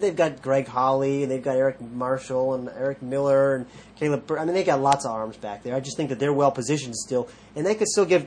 they've 0.00 0.16
got 0.16 0.42
Greg 0.42 0.66
Holle 0.66 1.02
and 1.02 1.30
they've 1.30 1.42
got 1.42 1.56
Eric 1.56 1.80
Marshall 1.80 2.54
and 2.54 2.68
Eric 2.68 3.02
Miller 3.02 3.56
and 3.56 3.66
Caleb. 3.96 4.26
Bur- 4.26 4.38
I 4.38 4.44
mean, 4.44 4.54
they 4.54 4.64
got 4.64 4.80
lots 4.80 5.04
of 5.04 5.12
arms 5.12 5.36
back 5.36 5.62
there. 5.62 5.74
I 5.74 5.80
just 5.80 5.96
think 5.96 6.08
that 6.08 6.18
they're 6.18 6.32
well 6.32 6.50
positioned 6.50 6.96
still, 6.96 7.28
and 7.54 7.66
they 7.66 7.74
could 7.74 7.88
still 7.88 8.04
give 8.06 8.26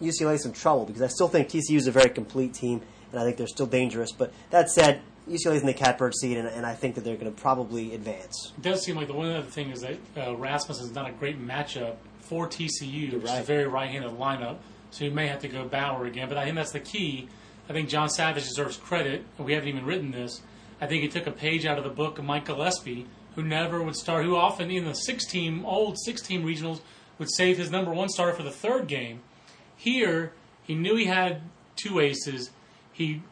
UCLA 0.00 0.38
some 0.38 0.52
trouble 0.52 0.84
because 0.84 1.02
I 1.02 1.08
still 1.08 1.28
think 1.28 1.48
TCU 1.48 1.76
is 1.76 1.86
a 1.86 1.92
very 1.92 2.10
complete 2.10 2.54
team, 2.54 2.82
and 3.10 3.20
I 3.20 3.24
think 3.24 3.36
they're 3.36 3.46
still 3.46 3.66
dangerous. 3.66 4.12
But 4.12 4.32
that 4.50 4.70
said, 4.70 5.00
UCLA's 5.28 5.60
in 5.60 5.66
the 5.66 5.74
catbird 5.74 6.14
seat, 6.14 6.36
and, 6.36 6.46
and 6.48 6.66
I 6.66 6.74
think 6.74 6.96
that 6.96 7.04
they're 7.04 7.16
going 7.16 7.32
to 7.32 7.40
probably 7.40 7.94
advance. 7.94 8.52
It 8.58 8.62
does 8.62 8.82
seem 8.82 8.96
like 8.96 9.06
the 9.06 9.14
one 9.14 9.30
other 9.30 9.42
thing 9.42 9.70
is 9.70 9.80
that 9.80 9.98
uh, 10.16 10.36
Rasmussen's 10.36 10.94
not 10.94 11.08
a 11.08 11.12
great 11.12 11.40
matchup 11.40 11.96
for 12.20 12.46
TCU, 12.46 13.14
which 13.14 13.24
is 13.24 13.38
a 13.38 13.42
very 13.42 13.66
right-handed 13.66 14.12
lineup. 14.12 14.58
So 14.90 15.04
you 15.04 15.10
may 15.10 15.26
have 15.26 15.40
to 15.40 15.48
go 15.48 15.64
Bauer 15.64 16.06
again. 16.06 16.28
But 16.28 16.38
I 16.38 16.44
think 16.44 16.56
that's 16.56 16.72
the 16.72 16.80
key. 16.80 17.28
I 17.68 17.72
think 17.72 17.88
John 17.88 18.08
Savage 18.08 18.44
deserves 18.44 18.76
credit, 18.76 19.24
we 19.38 19.54
haven't 19.54 19.68
even 19.68 19.86
written 19.86 20.10
this. 20.10 20.42
I 20.80 20.86
think 20.86 21.02
he 21.02 21.08
took 21.08 21.26
a 21.26 21.32
page 21.32 21.64
out 21.64 21.78
of 21.78 21.84
the 21.84 21.90
book 21.90 22.18
of 22.18 22.24
Mike 22.24 22.44
Gillespie, 22.44 23.06
who 23.34 23.42
never 23.42 23.82
would 23.82 23.96
start, 23.96 24.24
who 24.24 24.36
often 24.36 24.70
in 24.70 24.84
the 24.84 24.94
six-team, 24.94 25.64
old 25.64 25.98
six-team 25.98 26.44
regionals, 26.44 26.80
would 27.18 27.32
save 27.32 27.56
his 27.56 27.70
number 27.70 27.92
one 27.92 28.08
starter 28.08 28.34
for 28.36 28.42
the 28.42 28.50
third 28.50 28.86
game. 28.86 29.22
Here, 29.76 30.32
he 30.62 30.74
knew 30.74 30.96
he 30.96 31.06
had 31.06 31.42
two 31.76 32.00
aces. 32.00 32.50
He 32.92 33.22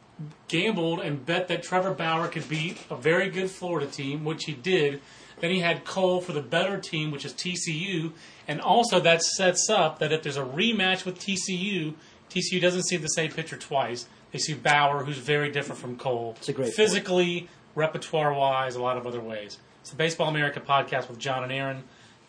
gambled 0.48 1.00
and 1.00 1.24
bet 1.24 1.48
that 1.48 1.62
Trevor 1.62 1.92
Bauer 1.92 2.28
could 2.28 2.48
beat 2.48 2.78
a 2.90 2.96
very 2.96 3.30
good 3.30 3.50
Florida 3.50 3.86
team, 3.86 4.24
which 4.24 4.44
he 4.44 4.52
did. 4.52 5.00
Then 5.40 5.50
he 5.50 5.60
had 5.60 5.84
Cole 5.84 6.20
for 6.20 6.32
the 6.32 6.42
better 6.42 6.78
team, 6.78 7.10
which 7.10 7.24
is 7.24 7.32
TCU. 7.32 8.12
And 8.46 8.60
also, 8.60 9.00
that 9.00 9.22
sets 9.22 9.68
up 9.68 9.98
that 9.98 10.12
if 10.12 10.22
there's 10.22 10.36
a 10.36 10.44
rematch 10.44 11.04
with 11.04 11.18
TCU, 11.18 11.94
TCU 12.30 12.60
doesn't 12.60 12.84
see 12.84 12.96
the 12.96 13.08
same 13.08 13.30
pitcher 13.30 13.56
twice. 13.56 14.06
They 14.30 14.38
see 14.38 14.54
Bauer, 14.54 15.04
who's 15.04 15.18
very 15.18 15.50
different 15.50 15.80
from 15.80 15.96
Cole. 15.96 16.36
a 16.48 16.52
great. 16.52 16.72
Physically, 16.72 17.48
repertoire 17.74 18.32
wise, 18.32 18.76
a 18.76 18.82
lot 18.82 18.96
of 18.96 19.06
other 19.06 19.20
ways. 19.20 19.58
It's 19.80 19.90
the 19.90 19.96
Baseball 19.96 20.28
America 20.28 20.60
podcast 20.60 21.08
with 21.08 21.18
John 21.18 21.42
and 21.42 21.52
Aaron. 21.52 21.82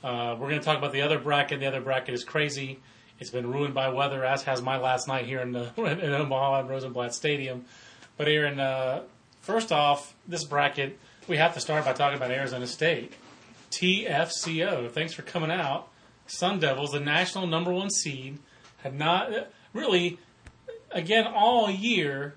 Uh, 0.03 0.35
we're 0.39 0.49
going 0.49 0.59
to 0.59 0.65
talk 0.65 0.77
about 0.77 0.91
the 0.91 1.01
other 1.01 1.19
bracket. 1.19 1.59
The 1.59 1.67
other 1.67 1.81
bracket 1.81 2.13
is 2.13 2.23
crazy. 2.23 2.79
It's 3.23 3.31
been 3.31 3.51
ruined 3.51 3.73
by 3.73 3.89
weather, 3.89 4.23
as 4.23 4.43
has 4.43 4.61
my 4.61 4.77
last 4.77 5.07
night 5.07 5.25
here 5.25 5.39
in, 5.39 5.53
the, 5.53 5.71
in 5.77 6.13
Omaha 6.13 6.59
at 6.59 6.69
Rosenblatt 6.69 7.13
Stadium. 7.13 7.65
But 8.17 8.27
Aaron, 8.27 8.59
uh, 8.59 9.03
First 9.43 9.73
off, 9.73 10.15
this 10.25 10.45
bracket, 10.45 10.97
we 11.27 11.35
have 11.35 11.53
to 11.55 11.59
start 11.59 11.83
by 11.83 11.91
talking 11.91 12.15
about 12.15 12.31
Arizona 12.31 12.65
State. 12.65 13.11
TFCO. 13.71 14.89
Thanks 14.89 15.13
for 15.13 15.21
coming 15.21 15.51
out. 15.51 15.89
Sun 16.27 16.59
Devils, 16.59 16.91
the 16.91 17.01
national 17.01 17.45
number 17.47 17.73
one 17.73 17.89
seed, 17.89 18.39
had 18.77 18.97
not 18.97 19.49
really, 19.73 20.17
again, 20.91 21.27
all 21.27 21.69
year, 21.69 22.35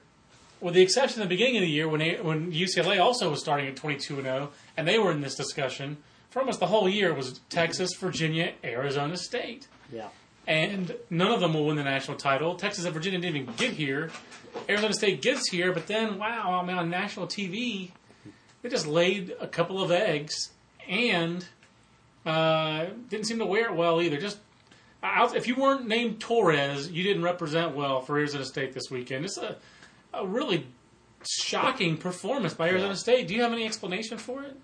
with 0.60 0.74
the 0.74 0.82
exception 0.82 1.22
of 1.22 1.28
the 1.28 1.32
beginning 1.32 1.58
of 1.58 1.60
the 1.60 1.70
year 1.70 1.88
when 1.88 2.00
when 2.24 2.50
UCLA 2.50 3.00
also 3.00 3.30
was 3.30 3.38
starting 3.38 3.68
at 3.68 3.76
22 3.76 4.14
and 4.14 4.24
0, 4.24 4.50
and 4.76 4.88
they 4.88 4.98
were 4.98 5.12
in 5.12 5.20
this 5.20 5.36
discussion 5.36 5.98
for 6.30 6.40
almost 6.40 6.58
the 6.58 6.66
whole 6.66 6.88
year 6.88 7.14
was 7.14 7.38
Texas, 7.48 7.94
Virginia, 8.00 8.54
Arizona 8.64 9.16
State. 9.16 9.68
Yeah. 9.92 10.08
And 10.46 10.94
none 11.10 11.32
of 11.32 11.40
them 11.40 11.54
will 11.54 11.66
win 11.66 11.76
the 11.76 11.82
national 11.84 12.16
title. 12.16 12.54
Texas 12.54 12.84
and 12.84 12.94
Virginia 12.94 13.18
didn't 13.18 13.36
even 13.36 13.54
get 13.56 13.72
here. 13.72 14.10
Arizona 14.68 14.94
State 14.94 15.20
gets 15.20 15.50
here, 15.50 15.72
but 15.72 15.86
then, 15.86 16.18
wow, 16.18 16.60
I 16.62 16.66
mean, 16.66 16.76
on 16.76 16.88
national 16.88 17.26
TV, 17.26 17.90
they 18.62 18.68
just 18.68 18.86
laid 18.86 19.34
a 19.40 19.46
couple 19.48 19.82
of 19.82 19.90
eggs 19.90 20.50
and 20.88 21.44
uh, 22.24 22.86
didn't 23.08 23.26
seem 23.26 23.38
to 23.40 23.46
wear 23.46 23.66
it 23.66 23.74
well 23.74 24.00
either. 24.00 24.18
Just 24.18 24.38
if 25.02 25.46
you 25.46 25.56
weren't 25.56 25.86
named 25.86 26.20
Torres, 26.20 26.90
you 26.90 27.02
didn't 27.02 27.22
represent 27.22 27.74
well 27.76 28.00
for 28.00 28.16
Arizona 28.16 28.44
State 28.44 28.72
this 28.72 28.90
weekend. 28.90 29.24
It's 29.24 29.38
a, 29.38 29.56
a 30.14 30.26
really 30.26 30.66
shocking 31.28 31.96
performance 31.96 32.54
by 32.54 32.68
Arizona 32.68 32.90
Yeah. 32.92 32.96
State. 32.96 33.28
Do 33.28 33.34
you 33.34 33.42
have 33.42 33.52
any 33.52 33.66
explanation 33.66 34.16
for 34.18 34.42
it? 34.42 34.56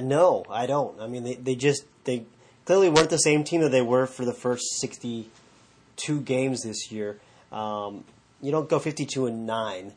No, 0.00 0.44
I 0.50 0.66
don't. 0.66 1.00
I 1.00 1.06
mean, 1.06 1.24
they, 1.24 1.34
they 1.34 1.54
just 1.54 1.84
they 2.04 2.24
clearly 2.64 2.88
weren't 2.88 3.10
the 3.10 3.18
same 3.18 3.44
team 3.44 3.60
that 3.62 3.70
they 3.70 3.82
were 3.82 4.06
for 4.06 4.24
the 4.24 4.34
first 4.34 4.64
sixty-two 4.80 6.20
games 6.22 6.62
this 6.62 6.90
year. 6.90 7.18
Um, 7.52 8.04
you 8.42 8.50
don't 8.50 8.68
go 8.68 8.78
fifty-two 8.78 9.26
and 9.26 9.46
nine, 9.46 9.92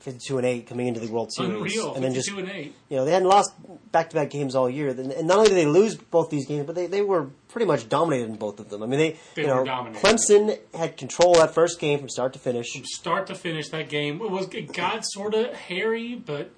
52 0.00 0.38
and 0.38 0.46
eight 0.46 0.66
coming 0.66 0.86
into 0.86 0.98
the 1.00 1.08
World 1.08 1.30
Series, 1.32 1.52
Unreal. 1.54 1.94
and 1.94 2.02
then 2.02 2.12
52 2.14 2.36
just 2.36 2.38
and 2.38 2.48
8. 2.50 2.74
you 2.88 2.96
know 2.96 3.04
they 3.04 3.12
hadn't 3.12 3.28
lost 3.28 3.52
back-to-back 3.92 4.30
games 4.30 4.54
all 4.54 4.68
year. 4.68 4.88
And 4.88 5.12
and 5.12 5.28
not 5.28 5.38
only 5.38 5.50
did 5.50 5.56
they 5.58 5.66
lose 5.66 5.94
both 5.96 6.30
these 6.30 6.46
games, 6.46 6.66
but 6.66 6.74
they, 6.74 6.86
they 6.86 7.02
were 7.02 7.28
pretty 7.48 7.66
much 7.66 7.88
dominated 7.88 8.30
in 8.30 8.36
both 8.36 8.60
of 8.60 8.70
them. 8.70 8.82
I 8.82 8.86
mean, 8.86 8.98
they, 8.98 9.16
They 9.34 9.42
you 9.42 9.48
were 9.48 9.56
know 9.56 9.64
dominated. 9.64 10.02
Clemson 10.04 10.58
had 10.74 10.96
control 10.96 11.32
of 11.32 11.38
that 11.38 11.54
first 11.54 11.78
game 11.80 11.98
from 11.98 12.08
start 12.08 12.32
to 12.32 12.38
finish. 12.38 12.72
From 12.72 12.84
start 12.86 13.26
to 13.28 13.34
finish 13.34 13.68
that 13.70 13.88
game. 13.88 14.20
It 14.22 14.30
was 14.30 14.48
it 14.54 14.72
got 14.72 15.04
sort 15.04 15.34
of 15.34 15.52
hairy, 15.54 16.14
but 16.14 16.50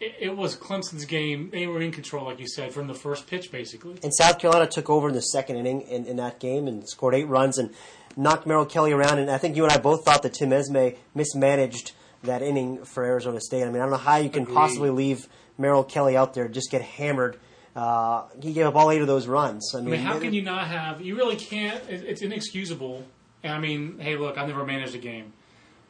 it, 0.00 0.14
it 0.20 0.36
was 0.36 0.56
Clemson's 0.56 1.04
game. 1.04 1.50
They 1.50 1.66
were 1.66 1.80
in 1.80 1.90
control, 1.92 2.24
like 2.26 2.38
you 2.40 2.46
said, 2.48 2.72
from 2.72 2.86
the 2.86 2.94
first 2.94 3.26
pitch, 3.26 3.50
basically. 3.50 3.96
And 4.02 4.14
South 4.14 4.38
Carolina 4.38 4.66
took 4.68 4.88
over 4.90 5.08
in 5.08 5.14
the 5.14 5.20
second 5.22 5.56
inning 5.56 5.82
in, 5.82 6.06
in 6.06 6.16
that 6.16 6.38
game 6.40 6.68
and 6.68 6.88
scored 6.88 7.14
eight 7.14 7.24
runs 7.28 7.58
and 7.58 7.70
knocked 8.16 8.46
Merrill 8.46 8.66
Kelly 8.66 8.92
around. 8.92 9.18
And 9.18 9.30
I 9.30 9.38
think 9.38 9.56
you 9.56 9.64
and 9.64 9.72
I 9.72 9.78
both 9.78 10.04
thought 10.04 10.22
that 10.22 10.34
Tim 10.34 10.50
Esmay 10.50 10.96
mismanaged 11.14 11.92
that 12.22 12.42
inning 12.42 12.84
for 12.84 13.04
Arizona 13.04 13.40
State. 13.40 13.62
I 13.62 13.66
mean, 13.66 13.76
I 13.76 13.80
don't 13.80 13.90
know 13.90 13.96
how 13.96 14.16
you 14.16 14.30
can 14.30 14.42
Agreed. 14.42 14.54
possibly 14.54 14.90
leave 14.90 15.28
Merrill 15.56 15.84
Kelly 15.84 16.16
out 16.16 16.34
there 16.34 16.48
just 16.48 16.70
get 16.70 16.82
hammered. 16.82 17.38
Uh, 17.76 18.24
he 18.42 18.52
gave 18.52 18.66
up 18.66 18.74
all 18.74 18.90
eight 18.90 19.00
of 19.00 19.06
those 19.06 19.26
runs. 19.28 19.72
I 19.74 19.78
I 19.78 19.80
mean, 19.82 19.90
mean, 19.92 20.00
how 20.00 20.16
it- 20.16 20.22
can 20.22 20.34
you 20.34 20.42
not 20.42 20.66
have? 20.66 21.00
You 21.00 21.16
really 21.16 21.36
can't. 21.36 21.80
It's 21.88 22.22
inexcusable. 22.22 23.04
And 23.44 23.52
I 23.52 23.58
mean, 23.60 23.98
hey, 24.00 24.16
look, 24.16 24.36
I've 24.36 24.48
never 24.48 24.64
managed 24.66 24.96
a 24.96 24.98
game, 24.98 25.32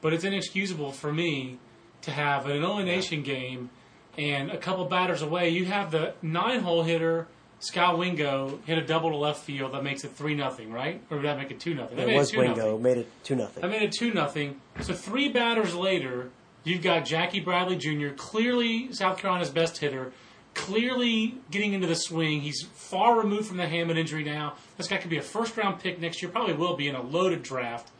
but 0.02 0.12
it's 0.12 0.24
inexcusable 0.24 0.92
for 0.92 1.10
me 1.10 1.58
to 2.02 2.10
have 2.10 2.44
an 2.46 2.62
elimination 2.62 3.22
game 3.22 3.70
and 4.18 4.50
a 4.50 4.58
couple 4.58 4.84
batters 4.86 5.22
away. 5.22 5.50
You 5.50 5.64
have 5.66 5.92
the 5.92 6.12
nine-hole 6.20 6.82
hitter. 6.82 7.28
Scott 7.60 7.98
Wingo 7.98 8.58
hit 8.66 8.78
a 8.78 8.84
double 8.84 9.10
to 9.10 9.16
left 9.16 9.42
field 9.44 9.72
that 9.72 9.82
makes 9.82 10.04
it 10.04 10.12
three 10.12 10.34
nothing, 10.34 10.72
right? 10.72 11.00
Or 11.10 11.16
would 11.16 11.26
that 11.26 11.38
make 11.38 11.50
it 11.50 11.58
two 11.58 11.74
nothing? 11.74 11.98
It 11.98 12.14
was 12.14 12.34
Wingo 12.34 12.78
made 12.78 12.98
it 12.98 13.08
two 13.24 13.36
nothing. 13.36 13.64
I 13.64 13.68
made 13.68 13.82
it 13.82 13.92
two 13.92 14.12
nothing. 14.12 14.60
So 14.80 14.92
three 14.92 15.28
batters 15.28 15.74
later, 15.74 16.30
you've 16.64 16.82
got 16.82 17.04
Jackie 17.04 17.40
Bradley 17.40 17.76
Jr., 17.76 18.10
clearly 18.16 18.92
South 18.92 19.18
Carolina's 19.18 19.50
best 19.50 19.78
hitter, 19.78 20.12
clearly 20.54 21.36
getting 21.50 21.72
into 21.72 21.86
the 21.86 21.96
swing. 21.96 22.42
He's 22.42 22.62
far 22.74 23.18
removed 23.18 23.46
from 23.46 23.56
the 23.56 23.66
hamate 23.66 23.98
injury 23.98 24.24
now. 24.24 24.54
This 24.76 24.86
guy 24.88 24.98
could 24.98 25.10
be 25.10 25.18
a 25.18 25.22
first 25.22 25.56
round 25.56 25.80
pick 25.80 26.00
next 26.00 26.22
year, 26.22 26.30
probably 26.30 26.54
will 26.54 26.76
be 26.76 26.88
in 26.88 26.94
a 26.94 27.02
loaded 27.02 27.42
draft. 27.42 27.90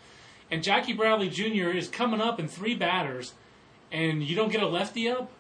And 0.51 0.63
Jackie 0.63 0.93
Bradley 0.93 1.29
Jr. 1.29 1.71
is 1.71 1.89
coming 1.89 2.21
up 2.21 2.41
in 2.41 2.49
three 2.49 2.75
batters, 2.75 3.35
and 3.91 4.23
you 4.23 4.37
don't 4.37 4.51
get 4.51 4.63
a 4.63 4.69
lefty 4.69 5.09
up 5.09 5.31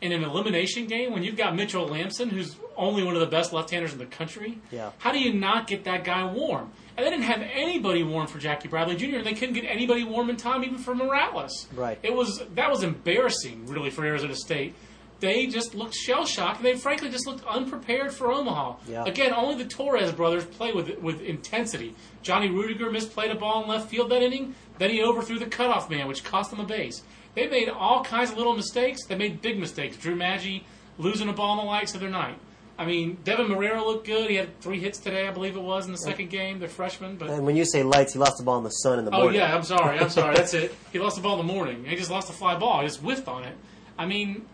in 0.00 0.12
an 0.12 0.22
elimination 0.22 0.86
game 0.86 1.12
when 1.12 1.22
you've 1.22 1.36
got 1.36 1.56
Mitchell 1.56 1.86
Lambson, 1.86 2.28
who's 2.28 2.56
only 2.76 3.02
one 3.02 3.14
of 3.14 3.20
the 3.20 3.26
best 3.26 3.52
left-handers 3.52 3.92
in 3.92 3.98
the 3.98 4.06
country. 4.06 4.58
Yeah. 4.70 4.92
How 4.98 5.12
do 5.12 5.18
you 5.18 5.34
not 5.34 5.66
get 5.66 5.84
that 5.84 6.04
guy 6.04 6.24
warm? 6.24 6.70
And 6.96 7.04
they 7.06 7.10
didn't 7.10 7.24
have 7.24 7.42
anybody 7.42 8.02
warm 8.02 8.26
for 8.26 8.38
Jackie 8.38 8.68
Bradley 8.68 8.96
Jr. 8.96 9.16
and 9.16 9.26
They 9.26 9.34
couldn't 9.34 9.54
get 9.54 9.64
anybody 9.64 10.04
warm 10.04 10.30
in 10.30 10.36
time 10.36 10.64
even 10.64 10.78
for 10.78 10.94
Morales. 10.94 11.66
Right. 11.74 11.98
It 12.02 12.14
was 12.14 12.42
that 12.54 12.70
was 12.70 12.82
embarrassing, 12.82 13.66
really, 13.66 13.90
for 13.90 14.04
Arizona 14.04 14.34
State. 14.34 14.74
They 15.20 15.48
just 15.48 15.74
looked 15.74 15.94
shell 15.94 16.24
shocked. 16.26 16.58
And 16.58 16.66
they 16.66 16.76
frankly 16.76 17.10
just 17.10 17.26
looked 17.26 17.44
unprepared 17.44 18.12
for 18.12 18.30
Omaha. 18.32 18.76
Yeah. 18.88 19.04
Again, 19.04 19.32
only 19.32 19.62
the 19.62 19.68
Torres 19.68 20.12
brothers 20.12 20.44
play 20.44 20.72
with 20.72 20.96
with 20.98 21.20
intensity. 21.20 21.94
Johnny 22.22 22.48
Ruettiger 22.48 22.90
misplayed 22.90 23.32
a 23.32 23.36
ball 23.36 23.62
in 23.62 23.68
left 23.68 23.90
field 23.90 24.10
that 24.10 24.22
inning. 24.22 24.54
Then 24.78 24.90
he 24.90 25.02
overthrew 25.02 25.38
the 25.40 25.46
cutoff 25.46 25.90
man, 25.90 26.06
which 26.06 26.22
cost 26.22 26.50
them 26.50 26.60
a 26.60 26.64
base. 26.64 27.02
They 27.38 27.46
made 27.46 27.68
all 27.68 28.02
kinds 28.02 28.32
of 28.32 28.36
little 28.36 28.56
mistakes. 28.56 29.04
They 29.06 29.14
made 29.14 29.40
big 29.40 29.60
mistakes. 29.60 29.96
Drew 29.96 30.16
Maggi 30.16 30.64
losing 30.98 31.28
a 31.28 31.32
ball 31.32 31.52
in 31.52 31.58
the 31.58 31.70
lights 31.70 31.94
of 31.94 32.00
their 32.00 32.10
night. 32.10 32.36
I 32.76 32.84
mean, 32.84 33.16
Deven 33.22 33.46
Marrero 33.46 33.86
looked 33.86 34.06
good. 34.06 34.28
He 34.28 34.34
had 34.34 34.60
three 34.60 34.80
hits 34.80 34.98
today, 34.98 35.28
I 35.28 35.30
believe 35.30 35.54
it 35.54 35.62
was, 35.62 35.86
in 35.86 35.92
the 35.92 35.98
second 35.98 36.30
game. 36.30 36.58
The 36.58 36.66
freshman, 36.66 37.14
but 37.14 37.30
and 37.30 37.46
when 37.46 37.54
you 37.54 37.64
say 37.64 37.84
lights, 37.84 38.14
he 38.14 38.18
lost 38.18 38.38
the 38.38 38.44
ball 38.44 38.58
in 38.58 38.64
the 38.64 38.70
sun 38.70 38.98
in 38.98 39.04
the 39.04 39.12
Oh 39.12 39.18
morning. 39.22 39.36
yeah, 39.38 39.54
I'm 39.54 39.62
sorry. 39.62 40.00
I'm 40.00 40.10
sorry. 40.10 40.34
That's 40.34 40.52
it. 40.62 40.74
He 40.92 40.98
lost 40.98 41.14
the 41.14 41.22
ball 41.22 41.40
in 41.40 41.46
the 41.46 41.52
morning. 41.52 41.84
He 41.84 41.94
just 41.94 42.10
lost 42.10 42.28
a 42.28 42.32
fly 42.32 42.56
ball. 42.58 42.80
He 42.80 42.88
just 42.88 42.98
whiffed 42.98 43.28
on 43.28 43.44
it. 43.44 43.56
I 43.96 44.06
mean, 44.06 44.44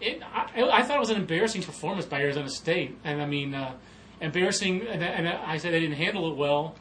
it. 0.00 0.20
I, 0.34 0.48
I 0.68 0.82
thought 0.82 0.96
it 0.96 1.00
was 1.00 1.10
an 1.10 1.16
embarrassing 1.18 1.62
performance 1.62 2.06
by 2.06 2.20
Arizona 2.22 2.48
State, 2.48 2.98
and 3.04 3.22
I 3.22 3.26
mean, 3.26 3.54
uh, 3.54 3.72
embarrassing. 4.20 4.82
And, 4.84 5.00
and 5.04 5.28
I 5.28 5.58
said 5.58 5.72
they 5.72 5.80
didn't 5.80 5.96
handle 5.96 6.28
it 6.32 6.36
well. 6.36 6.74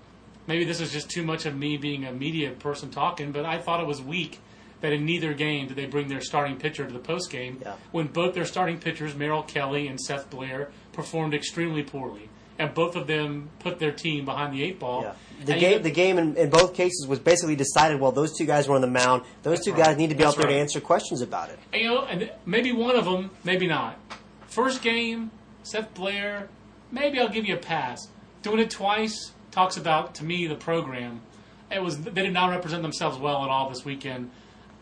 Maybe 0.47 0.65
this 0.65 0.81
is 0.81 0.91
just 0.91 1.07
too 1.09 1.23
much 1.23 1.45
of 1.45 1.55
me 1.55 1.77
being 1.77 2.03
a 2.05 2.11
media 2.11 2.49
person 2.51 2.89
talking, 2.89 3.31
but 3.31 3.45
I 3.45 3.59
thought 3.59 3.79
it 3.79 3.85
was 3.87 4.01
weak 4.01 4.39
that 4.81 4.93
in 4.93 5.05
neither 5.05 5.33
game 5.33 5.67
did 5.67 5.77
they 5.77 5.85
bring 5.85 6.07
their 6.07 6.21
starting 6.21 6.57
pitcher 6.57 6.85
to 6.85 6.93
the 6.93 6.99
post 6.99 7.29
game 7.31 7.59
Yeah. 7.61 7.73
when 7.91 8.07
both 8.07 8.33
their 8.33 8.45
starting 8.45 8.77
pitchers, 8.77 9.15
Merrill 9.15 9.43
Kelly 9.43 9.87
and 9.87 9.99
Seth 9.99 10.29
Blair, 10.29 10.69
performed 10.93 11.33
extremely 11.33 11.83
poorly. 11.83 12.29
And 12.57 12.73
both 12.73 12.95
of 12.95 13.05
them 13.07 13.49
put 13.59 13.79
their 13.79 13.91
team 13.91 14.23
behind 14.23 14.53
the 14.53 14.63
eight 14.63 14.79
ball. 14.79 15.01
Yeah. 15.01 15.13
The 15.45 15.51
And 15.53 15.61
game, 15.61 15.71
even- 15.71 15.83
the 15.83 15.91
game 15.91 16.17
in, 16.17 16.37
in 16.37 16.49
both 16.49 16.73
cases 16.73 17.05
was 17.05 17.19
basically 17.19 17.57
decided. 17.57 17.99
Well, 17.99 18.13
those 18.13 18.37
two 18.37 18.45
guys 18.45 18.67
were 18.69 18.75
on 18.75 18.81
the 18.81 18.87
mound. 18.87 19.23
Those 19.43 19.59
two 19.63 19.73
right. 19.73 19.83
guys 19.85 19.97
need 19.97 20.09
to 20.11 20.15
be 20.15 20.23
That's 20.23 20.37
out 20.37 20.41
there 20.43 20.51
to 20.51 20.55
answer 20.57 20.79
questions 20.79 21.21
about 21.21 21.49
it. 21.49 21.59
And, 21.73 21.81
you 21.81 21.89
know, 21.89 22.05
and 22.05 22.31
maybe 22.45 22.71
one 22.71 22.95
of 22.95 23.03
them, 23.03 23.31
maybe 23.43 23.67
not. 23.67 23.97
First 24.47 24.81
game, 24.81 25.31
Seth 25.63 25.93
Blair, 25.93 26.47
maybe 26.91 27.19
I'll 27.19 27.27
give 27.27 27.45
you 27.45 27.55
a 27.55 27.59
pass. 27.59 28.07
Doing 28.41 28.59
it 28.59 28.69
twice 28.69 29.31
talks 29.51 29.75
about 29.75 30.15
to 30.15 30.23
me 30.23 30.47
the 30.47 30.55
program. 30.55 31.21
It 31.71 31.81
was 31.81 31.99
they 31.99 32.11
did 32.23 32.31
not 32.33 32.51
represent 32.51 32.83
themselves 32.83 33.17
well 33.17 33.43
at 33.43 33.49
all 33.49 33.67
this 33.69 33.83
weekend. 33.83 34.29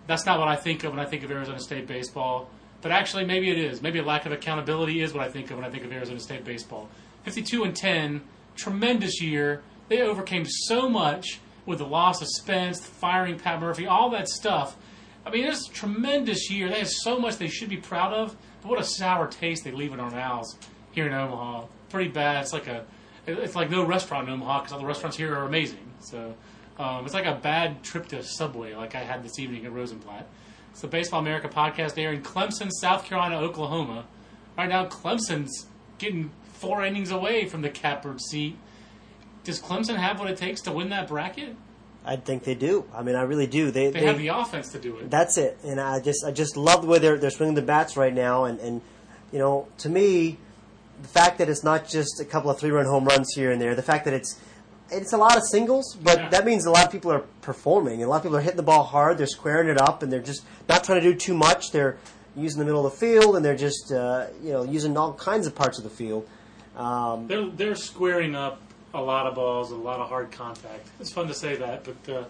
That's 0.08 0.26
not 0.26 0.40
what 0.40 0.48
I 0.48 0.56
think 0.56 0.84
of 0.84 0.92
when 0.92 1.00
I 1.00 1.06
think 1.06 1.24
of 1.24 1.32
Arizona 1.32 1.60
State 1.60 1.88
baseball. 1.88 2.50
But 2.82 2.92
actually, 2.92 3.26
maybe 3.26 3.50
it 3.50 3.58
is. 3.58 3.82
Maybe 3.82 4.00
a 4.00 4.04
lack 4.04 4.26
of 4.26 4.32
accountability 4.32 5.02
is 5.02 5.14
what 5.14 5.24
I 5.24 5.30
think 5.30 5.50
of 5.50 5.58
when 5.58 5.66
I 5.66 5.70
think 5.70 5.86
of 5.86 5.92
Arizona 5.92 6.20
State 6.20 6.44
baseball. 6.44 6.90
Fifty-two 7.24 7.64
and 7.64 7.76
ten, 7.76 8.22
tremendous 8.56 9.22
year. 9.22 9.64
They 9.88 10.02
overcame 10.02 10.46
so 10.46 10.90
much 10.90 11.40
with 11.66 11.80
the 11.80 11.86
loss 11.86 12.22
of 12.22 12.28
Spence, 12.28 12.86
firing 12.86 13.40
Pat 13.40 13.62
Murphy, 13.62 13.88
all 13.88 14.10
that 14.10 14.28
stuff. 14.28 14.76
I 15.26 15.30
mean, 15.30 15.46
it's 15.46 15.70
a 15.70 15.72
tremendous 15.72 16.52
year. 16.52 16.68
They 16.68 16.80
have 16.80 16.90
so 16.90 17.18
much 17.18 17.38
they 17.38 17.48
should 17.48 17.70
be 17.70 17.78
proud 17.78 18.12
of. 18.12 18.36
But 18.62 18.70
what 18.70 18.80
a 18.80 18.84
sour 18.84 19.28
taste 19.28 19.64
they 19.64 19.72
leave 19.72 19.94
in 19.94 20.00
our 20.02 20.12
mouths 20.12 20.58
here 20.92 21.08
in 21.08 21.14
Omaha. 21.14 21.68
Pretty 21.90 22.10
bad. 22.10 22.44
It's 22.44 22.52
like 22.52 22.68
a, 22.68 22.86
it's 23.26 23.56
like 23.56 23.70
no 23.70 23.86
restaurant 23.86 24.28
in 24.28 24.34
Omaha 24.34 24.60
because 24.60 24.74
all 24.74 24.80
the 24.80 24.86
restaurants 24.86 25.16
here 25.16 25.34
are 25.34 25.46
amazing. 25.46 25.92
So 26.00 26.36
um, 26.78 27.06
it's 27.06 27.14
like 27.14 27.26
a 27.26 27.36
bad 27.36 27.84
trip 27.84 28.08
to 28.08 28.24
Subway, 28.24 28.74
like 28.76 28.96
I 28.96 29.00
had 29.00 29.24
this 29.24 29.40
evening 29.40 29.66
at 29.66 29.74
Rosenblatt. 29.74 30.28
It's 30.72 30.82
the 30.82 30.88
Baseball 30.88 31.20
America 31.20 31.48
podcast 31.48 31.94
there 31.94 32.12
in 32.12 32.24
Clemson, 32.24 32.70
South 32.72 33.06
Carolina, 33.06 33.38
Oklahoma. 33.38 34.06
Right 34.58 34.70
now, 34.70 34.88
Clemson's 34.88 35.68
getting 36.00 36.32
four 36.54 36.84
innings 36.84 37.12
away 37.12 37.46
from 37.46 37.62
the 37.62 37.70
catbird 37.70 38.22
seat. 38.22 38.58
Does 39.44 39.62
Clemson 39.62 39.98
have 39.98 40.20
what 40.20 40.30
it 40.30 40.38
takes 40.38 40.62
to 40.62 40.72
win 40.72 40.90
that 40.90 41.08
bracket? 41.08 41.56
I 42.06 42.16
think 42.16 42.44
they 42.44 42.56
do. 42.56 42.86
I 42.94 43.04
mean, 43.04 43.16
I 43.16 43.22
really 43.22 43.48
do. 43.48 43.72
They, 43.72 43.90
They 43.90 44.06
have 44.06 44.18
the 44.18 44.30
offense 44.30 44.72
to 44.72 44.80
do 44.80 44.98
it. 44.98 45.10
That's 45.10 45.38
it, 45.38 45.58
and 45.64 45.80
I 45.80 46.00
just 46.02 46.26
I 46.26 46.32
just 46.32 46.58
love 46.58 46.82
the 46.82 46.88
way 46.88 47.00
they're 47.00 47.18
they're 47.18 47.30
swinging 47.30 47.56
the 47.56 47.62
bats 47.62 47.96
right 47.96 48.14
now, 48.14 48.46
and 48.46 48.60
and 48.60 48.82
you 49.32 49.40
know 49.40 49.68
to 49.80 49.90
me, 49.90 50.38
the 51.02 51.08
fact 51.08 51.38
that 51.38 51.50
it's 51.50 51.64
not 51.64 51.88
just 51.88 52.20
a 52.20 52.26
couple 52.26 52.50
of 52.50 52.60
three 52.60 52.72
run 52.72 52.86
home 52.86 53.06
runs 53.06 53.34
here 53.36 53.52
and 53.52 53.62
there, 53.62 53.74
the 53.76 53.84
fact 53.84 54.06
that 54.06 54.14
it's 54.14 54.38
it's 54.94 55.14
a 55.14 55.18
lot 55.18 55.36
of 55.38 55.44
singles, 55.52 55.96
but 56.02 56.18
Yeah. 56.18 56.30
that 56.30 56.46
means 56.46 56.66
a 56.66 56.72
lot 56.72 56.86
of 56.86 56.92
people 56.92 57.12
are 57.12 57.24
performing, 57.42 57.96
and 57.96 58.04
a 58.04 58.08
lot 58.08 58.18
of 58.18 58.24
people 58.24 58.38
are 58.38 58.42
hitting 58.42 58.58
the 58.58 58.64
ball 58.64 58.84
hard. 58.84 59.18
They're 59.18 59.28
squaring 59.28 59.68
it 59.70 59.80
up, 59.82 60.04
and 60.04 60.12
they're 60.12 60.22
just 60.22 60.44
not 60.70 60.84
trying 60.84 61.02
to 61.02 61.12
do 61.12 61.16
too 61.18 61.34
much. 61.34 61.72
They're 61.72 61.98
using 62.36 62.60
the 62.60 62.66
middle 62.66 62.86
of 62.86 62.92
the 62.94 62.98
field, 62.98 63.36
and 63.36 63.44
they're 63.46 63.56
just 63.56 63.92
uh, 63.92 64.28
you 64.42 64.54
know 64.54 64.64
using 64.64 64.96
all 64.98 65.14
kinds 65.14 65.46
of 65.48 65.56
parts 65.56 65.78
of 65.78 65.84
the 65.84 65.90
field. 65.90 66.28
Um, 66.76 67.28
They're 67.28 67.50
they're 67.50 67.76
squaring 67.76 68.36
up 68.36 68.60
a 68.94 69.02
lot 69.02 69.28
of 69.28 69.36
balls, 69.36 69.72
a 69.72 69.76
lot 69.76 70.00
of 70.00 70.10
hard 70.10 70.32
contact. 70.32 70.88
It's 71.00 71.12
fun 71.14 71.28
to 71.28 71.34
say 71.34 71.56
that, 71.58 71.84
but 71.84 72.14
uh, 72.14 72.24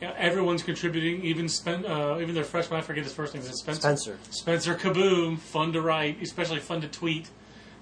Yeah, 0.00 0.12
everyone's 0.16 0.62
contributing. 0.62 1.24
Even 1.24 1.48
Spen- 1.48 1.84
uh, 1.84 2.18
even 2.20 2.32
their 2.32 2.44
freshman, 2.44 2.78
I 2.78 2.82
forget 2.82 3.02
his 3.02 3.12
first 3.12 3.34
name. 3.34 3.42
Is 3.42 3.48
Spencer? 3.58 3.80
Spencer. 3.80 4.18
Spencer 4.30 4.74
Kieboom. 4.76 5.38
Fun 5.40 5.72
to 5.72 5.80
write, 5.82 6.22
especially 6.22 6.60
fun 6.60 6.80
to 6.82 6.88
tweet. 6.88 7.28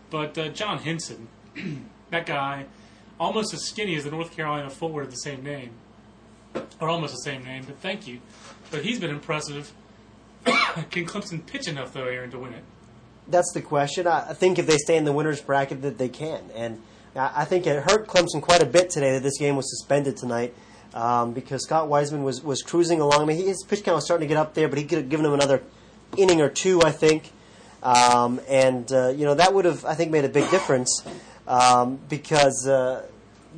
But 0.09 0.39
uh, 0.39 0.49
John 0.49 0.79
Hinson, 0.79 1.29
that 2.11 2.25
guy, 2.25 2.65
almost 3.19 3.55
as 3.55 3.65
skinny 3.65 3.97
as 3.97 4.05
the 4.05 4.11
North 4.11 4.35
Carolina 4.35 4.71
forward 4.71 5.05
of 5.05 5.11
the 5.11 5.17
same 5.17 5.43
name, 5.43 5.71
or 6.81 6.89
almost 6.89 7.15
the 7.15 7.31
same 7.31 7.45
name. 7.45 7.65
But 7.67 7.79
thank 7.79 8.07
you. 8.07 8.21
But 8.71 8.85
he's 8.85 9.01
been 9.01 9.11
impressive. 9.11 9.73
Can 10.45 11.07
Clemson 11.07 11.45
pitch 11.45 11.69
enough 11.69 11.93
though, 11.93 12.07
Aaron, 12.07 12.31
to 12.31 12.39
win 12.39 12.55
it? 12.55 12.65
That's 13.29 13.53
the 13.53 13.63
question. 13.63 14.07
I 14.07 14.33
think 14.35 14.59
if 14.59 14.67
they 14.67 14.77
stay 14.77 14.97
in 14.97 15.05
the 15.05 15.13
winners 15.13 15.41
bracket, 15.41 15.83
that 15.83 15.99
they 15.99 16.09
can. 16.09 16.49
And 16.55 16.81
I 17.17 17.33
I 17.43 17.45
think 17.45 17.67
it 17.67 17.83
hurt 17.83 18.07
Clemson 18.07 18.41
quite 18.41 18.63
a 18.63 18.67
bit 18.67 18.91
today 18.91 19.15
that 19.15 19.23
this 19.23 19.39
game 19.39 19.57
was 19.57 19.69
suspended 19.69 20.17
tonight 20.17 20.55
um, 20.95 21.33
because 21.33 21.65
Scott 21.65 21.89
Weismann 21.89 22.23
was, 22.23 22.43
was 22.43 22.63
cruising 22.63 23.01
along. 23.01 23.23
I 23.23 23.25
mean, 23.25 23.45
his 23.45 23.65
pitch 23.65 23.83
count 23.83 23.97
was 23.97 24.05
starting 24.05 24.29
to 24.29 24.33
get 24.33 24.41
up 24.41 24.55
there, 24.55 24.69
but 24.69 24.79
he 24.79 24.85
could 24.85 24.99
have 24.99 25.09
given 25.09 25.27
him 25.27 25.35
another 25.35 25.63
inning 26.17 26.41
or 26.41 26.49
two, 26.49 26.81
I 26.83 26.93
think. 26.93 27.33
Um, 27.83 28.41
and 28.49 28.91
uh, 28.93 29.09
you 29.09 29.25
know 29.25 29.35
that 29.35 29.55
would 29.55 29.65
have, 29.65 29.85
I 29.85 29.95
think, 29.95 30.11
made 30.11 30.25
a 30.25 30.29
big 30.29 30.49
difference 30.51 31.03
um, 31.49 31.99
because 32.09 32.67
uh, 32.67 33.05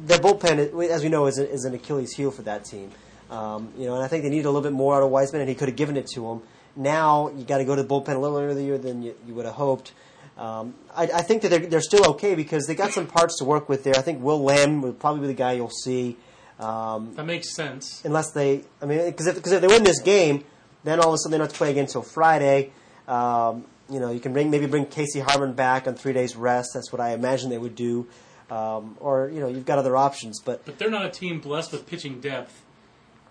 their 0.04 0.18
bullpen, 0.18 0.88
as 0.90 1.02
we 1.02 1.08
know, 1.08 1.26
is, 1.26 1.38
a, 1.38 1.50
is 1.50 1.64
an 1.64 1.74
Achilles 1.74 2.12
heel 2.14 2.30
for 2.30 2.42
that 2.42 2.64
team. 2.64 2.90
Um, 3.30 3.72
you 3.76 3.86
know, 3.86 3.94
and 3.94 4.02
I 4.02 4.08
think 4.08 4.22
they 4.24 4.30
needed 4.30 4.46
a 4.46 4.50
little 4.50 4.62
bit 4.62 4.72
more 4.72 4.96
out 4.96 5.02
of 5.02 5.10
Weismann, 5.10 5.40
and 5.40 5.48
he 5.48 5.54
could 5.54 5.68
have 5.68 5.76
given 5.76 5.96
it 5.96 6.06
to 6.14 6.26
him. 6.30 6.42
Now 6.76 7.28
you 7.30 7.44
got 7.44 7.58
to 7.58 7.64
go 7.64 7.74
to 7.74 7.82
the 7.82 7.88
bullpen 7.88 8.14
a 8.14 8.18
little 8.18 8.38
earlier 8.38 8.78
than 8.78 9.02
you, 9.02 9.14
you 9.26 9.34
would 9.34 9.44
have 9.46 9.54
hoped. 9.56 9.92
Um, 10.38 10.74
I, 10.94 11.02
I 11.04 11.22
think 11.22 11.42
that 11.42 11.48
they're, 11.48 11.58
they're 11.66 11.80
still 11.80 12.06
okay 12.10 12.34
because 12.36 12.66
they 12.66 12.74
got 12.76 12.92
some 12.92 13.06
parts 13.06 13.38
to 13.38 13.44
work 13.44 13.68
with 13.68 13.82
there. 13.84 13.96
I 13.96 14.02
think 14.02 14.22
Will 14.22 14.40
Lamb 14.42 14.80
will 14.82 14.92
probably 14.92 15.22
be 15.22 15.26
the 15.26 15.34
guy 15.34 15.52
you'll 15.54 15.68
see, 15.68 16.16
um, 16.60 17.14
That 17.16 17.26
makes 17.26 17.54
sense. 17.56 18.00
unless 18.04 18.30
they. 18.30 18.62
I 18.80 18.86
mean, 18.86 19.04
because 19.06 19.26
if, 19.26 19.42
'cause 19.42 19.52
if 19.52 19.60
they 19.60 19.66
win 19.66 19.82
this 19.82 20.00
game, 20.00 20.44
then 20.84 21.00
all 21.00 21.08
of 21.08 21.14
a 21.14 21.18
sudden 21.18 21.32
they 21.32 21.38
don't 21.38 21.46
have 21.48 21.52
to 21.52 21.58
play 21.58 21.70
again 21.72 21.84
until 21.86 22.02
Friday. 22.02 22.70
Um, 23.08 23.64
you 23.90 24.00
know, 24.00 24.10
you 24.10 24.20
can 24.20 24.32
bring 24.32 24.50
maybe 24.50 24.66
bring 24.66 24.86
Casey 24.86 25.20
Harmon 25.20 25.52
back 25.54 25.86
on 25.86 25.94
three 25.94 26.12
days 26.12 26.36
rest. 26.36 26.70
That's 26.74 26.92
what 26.92 27.00
I 27.00 27.12
imagine 27.12 27.50
they 27.50 27.58
would 27.58 27.74
do. 27.74 28.06
Um, 28.50 28.96
or 29.00 29.28
you 29.32 29.40
know, 29.40 29.48
you've 29.48 29.66
got 29.66 29.78
other 29.78 29.96
options, 29.96 30.40
but 30.40 30.64
But 30.64 30.78
they're 30.78 30.90
not 30.90 31.04
a 31.04 31.10
team 31.10 31.40
blessed 31.40 31.72
with 31.72 31.86
pitching 31.86 32.20
depth, 32.20 32.62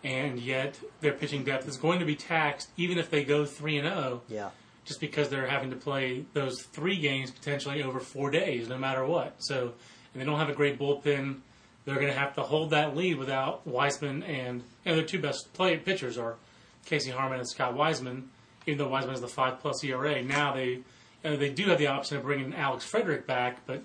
and 0.03 0.39
yet 0.39 0.79
their 1.01 1.13
pitching 1.13 1.43
depth 1.43 1.67
is 1.67 1.77
going 1.77 1.99
to 1.99 2.05
be 2.05 2.15
taxed 2.15 2.69
even 2.77 2.97
if 2.97 3.09
they 3.09 3.23
go 3.23 3.45
three 3.45 3.77
and 3.77 3.87
zero. 3.87 4.21
yeah. 4.27 4.49
just 4.85 4.99
because 4.99 5.29
they're 5.29 5.47
having 5.47 5.69
to 5.71 5.75
play 5.75 6.25
those 6.33 6.61
three 6.61 6.97
games 6.97 7.31
potentially 7.31 7.81
over 7.83 7.99
four 7.99 8.29
days, 8.29 8.69
no 8.69 8.77
matter 8.77 9.05
what. 9.05 9.33
So, 9.39 9.73
and 10.13 10.21
they 10.21 10.25
don't 10.25 10.39
have 10.39 10.49
a 10.49 10.53
great 10.53 10.77
bullpen. 10.79 11.39
They're 11.85 11.95
going 11.95 12.07
to 12.07 12.19
have 12.19 12.35
to 12.35 12.43
hold 12.43 12.69
that 12.71 12.95
lead 12.95 13.17
without 13.17 13.67
Weismann 13.67 14.23
and 14.27 14.61
you 14.85 14.91
know, 14.91 14.95
their 14.95 15.05
two 15.05 15.19
best 15.19 15.51
play 15.53 15.77
pitchers 15.77 16.17
are 16.17 16.35
Casey 16.85 17.11
Harmon 17.11 17.39
and 17.39 17.49
Scott 17.49 17.75
Weismann. 17.75 18.23
Even 18.67 18.77
though 18.77 18.89
Weismann 18.89 19.09
has 19.11 19.21
the 19.21 19.27
five 19.27 19.59
plus 19.59 19.83
ERA, 19.83 20.21
now 20.21 20.53
they 20.53 20.81
know, 21.23 21.35
they 21.35 21.49
do 21.49 21.65
have 21.69 21.79
the 21.79 21.87
option 21.87 22.17
of 22.17 22.23
bringing 22.23 22.53
Alex 22.53 22.83
Frederick 22.85 23.25
back, 23.25 23.65
but 23.65 23.77
you 23.77 23.81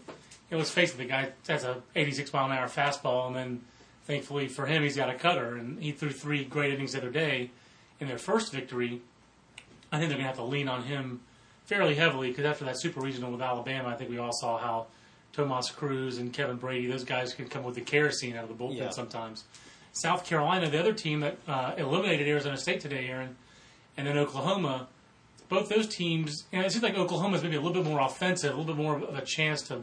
know, 0.52 0.58
let's 0.58 0.70
face 0.70 0.92
it, 0.92 0.98
the 0.98 1.04
guy 1.06 1.30
has 1.48 1.64
a 1.64 1.82
86 1.96 2.32
mile 2.32 2.46
an 2.46 2.52
hour 2.52 2.66
fastball, 2.68 3.28
and 3.28 3.36
then 3.36 3.60
thankfully 4.04 4.48
for 4.48 4.66
him, 4.66 4.82
he's 4.82 4.96
got 4.96 5.08
a 5.08 5.14
cutter, 5.14 5.54
and 5.56 5.80
he 5.82 5.92
threw 5.92 6.10
three 6.10 6.44
great 6.44 6.74
innings 6.74 6.92
the 6.92 6.98
other 6.98 7.10
day 7.10 7.50
in 8.00 8.08
their 8.08 8.18
first 8.18 8.52
victory. 8.52 9.00
I 9.90 9.98
think 9.98 10.08
they're 10.08 10.18
going 10.18 10.24
to 10.24 10.26
have 10.28 10.36
to 10.36 10.42
lean 10.44 10.68
on 10.68 10.82
him 10.84 11.20
fairly 11.66 11.94
heavily 11.94 12.28
because 12.28 12.44
after 12.44 12.64
that 12.64 12.78
super 12.78 13.00
regional 13.00 13.30
with 13.30 13.40
Alabama, 13.40 13.88
I 13.88 13.94
think 13.94 14.10
we 14.10 14.18
all 14.18 14.32
saw 14.32 14.58
how 14.58 14.86
Tomas 15.32 15.70
Cruz 15.70 16.18
and 16.18 16.32
Kevin 16.32 16.56
Brady, 16.56 16.86
those 16.86 17.04
guys 17.04 17.32
can 17.34 17.46
come 17.48 17.62
with 17.62 17.74
the 17.76 17.80
kerosene 17.80 18.36
out 18.36 18.44
of 18.44 18.56
the 18.56 18.62
bullpen 18.64 18.76
Yeah. 18.78 18.90
sometimes. 18.90 19.44
South 19.92 20.24
Carolina, 20.26 20.68
the 20.70 20.80
other 20.80 20.92
team 20.94 21.20
that 21.20 21.36
uh, 21.46 21.74
eliminated 21.76 22.26
Arizona 22.26 22.56
State 22.56 22.80
today, 22.80 23.06
Aaron, 23.08 23.36
and 23.96 24.06
then 24.06 24.18
Oklahoma, 24.18 24.88
both 25.48 25.68
those 25.68 25.86
teams, 25.86 26.44
know, 26.52 26.60
it 26.60 26.72
seems 26.72 26.82
like 26.82 26.96
Oklahoma's 26.96 27.42
maybe 27.42 27.56
a 27.56 27.60
little 27.60 27.82
bit 27.82 27.90
more 27.90 28.00
offensive, 28.00 28.54
a 28.54 28.56
little 28.56 28.74
bit 28.74 28.82
more 28.82 28.96
of 28.96 29.14
a 29.14 29.22
chance 29.22 29.62
to 29.62 29.82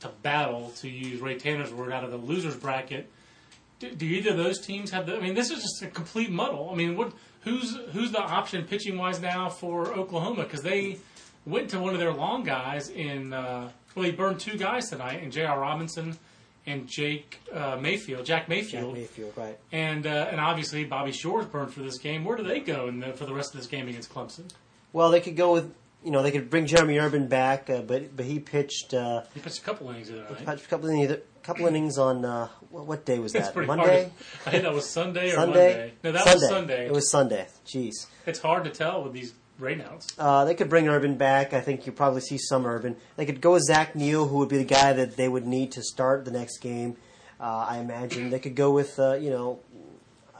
to 0.00 0.08
battle, 0.22 0.72
to 0.76 0.88
use 0.88 1.20
Ray 1.20 1.38
Tanner's 1.38 1.72
word, 1.72 1.92
out 1.92 2.04
of 2.04 2.10
the 2.10 2.16
losers 2.16 2.56
bracket. 2.56 3.10
Do, 3.80 3.90
do 3.94 4.06
either 4.06 4.30
of 4.30 4.38
those 4.38 4.58
teams 4.58 4.90
have 4.90 5.06
the? 5.06 5.16
I 5.16 5.20
mean, 5.20 5.34
this 5.34 5.50
is 5.50 5.62
just 5.62 5.82
a 5.82 5.88
complete 5.88 6.30
muddle. 6.30 6.70
I 6.72 6.74
mean, 6.74 6.96
what? 6.96 7.12
Who's 7.42 7.76
who's 7.92 8.10
the 8.12 8.20
option 8.20 8.64
pitching 8.64 8.98
wise 8.98 9.20
now 9.20 9.48
for 9.48 9.92
Oklahoma? 9.92 10.44
Because 10.44 10.62
they 10.62 10.98
went 11.46 11.70
to 11.70 11.80
one 11.80 11.92
of 11.94 12.00
their 12.00 12.12
long 12.12 12.44
guys 12.44 12.88
in. 12.88 13.32
Uh, 13.32 13.70
well, 13.94 14.04
they 14.04 14.12
burned 14.12 14.38
two 14.38 14.56
guys 14.56 14.88
tonight, 14.88 15.22
in 15.22 15.30
J.R. 15.30 15.58
Robinson 15.58 16.16
and 16.70 16.86
Jake 16.86 17.40
uh, 17.52 17.76
Mayfield, 17.80 18.24
Jack 18.24 18.48
Mayfield, 18.48 18.86
Jack 18.86 18.94
Mayfield, 18.94 19.32
right? 19.36 19.58
and 19.72 20.06
uh, 20.06 20.28
and 20.30 20.40
obviously 20.40 20.84
Bobby 20.84 21.12
Shore's 21.12 21.46
burned 21.46 21.72
for 21.72 21.80
this 21.80 21.98
game. 21.98 22.24
Where 22.24 22.36
do 22.36 22.42
they 22.42 22.60
go 22.60 22.88
in 22.88 23.00
the, 23.00 23.12
for 23.12 23.24
the 23.26 23.34
rest 23.34 23.54
of 23.54 23.60
this 23.60 23.66
game 23.68 23.88
against 23.88 24.12
Clemson? 24.12 24.50
Well, 24.92 25.10
they 25.10 25.20
could 25.20 25.36
go 25.36 25.52
with 25.52 25.72
you 26.04 26.10
know 26.10 26.22
they 26.22 26.30
could 26.30 26.48
bring 26.50 26.66
Jeremy 26.66 26.98
Urban 26.98 27.28
back, 27.28 27.68
uh, 27.68 27.82
but 27.82 28.16
but 28.16 28.24
he 28.24 28.38
pitched 28.38 28.94
uh, 28.94 29.22
He 29.34 29.40
pitched 29.40 29.58
a 29.58 29.62
couple 29.62 29.90
innings 29.90 30.10
other 30.10 30.26
night. 30.44 30.64
a 30.64 30.68
couple 30.68 30.88
innings, 30.88 31.18
couple 31.42 31.66
innings 31.66 31.98
on 31.98 32.24
uh, 32.24 32.48
what, 32.70 32.86
what 32.86 33.04
day 33.04 33.18
was 33.18 33.32
that? 33.32 33.54
Monday. 33.54 34.04
To, 34.04 34.48
I 34.48 34.50
think 34.50 34.62
that 34.62 34.72
was 34.72 34.88
Sunday 34.88 35.32
or 35.32 35.36
Monday. 35.38 35.92
No, 36.02 36.12
that 36.12 36.24
Sunday. 36.24 36.34
was 36.40 36.48
Sunday. 36.48 36.86
It 36.86 36.92
was 36.92 37.10
Sunday. 37.10 37.46
Jeez. 37.66 38.06
It's 38.26 38.38
hard 38.40 38.64
to 38.64 38.70
tell 38.70 39.02
with 39.02 39.12
these 39.12 39.34
rainouts. 39.60 40.12
Uh, 40.18 40.44
they 40.44 40.54
could 40.54 40.68
bring 40.68 40.88
Urban 40.88 41.16
back. 41.16 41.52
I 41.52 41.60
think 41.60 41.86
you 41.86 41.92
probably 41.92 42.20
see 42.20 42.38
some 42.38 42.66
Urban. 42.66 42.96
They 43.16 43.26
could 43.26 43.40
go 43.40 43.52
with 43.52 43.62
Zach 43.64 43.94
Neal, 43.94 44.26
who 44.26 44.38
would 44.38 44.48
be 44.48 44.58
the 44.58 44.64
guy 44.64 44.92
that 44.92 45.16
they 45.16 45.28
would 45.28 45.46
need 45.46 45.72
to 45.72 45.82
start 45.82 46.24
the 46.24 46.30
next 46.30 46.58
game. 46.58 46.96
Uh, 47.38 47.66
I 47.68 47.78
imagine 47.78 48.30
they 48.30 48.38
could 48.38 48.54
go 48.54 48.70
with 48.70 48.98
uh, 48.98 49.14
you 49.14 49.30
know 49.30 49.60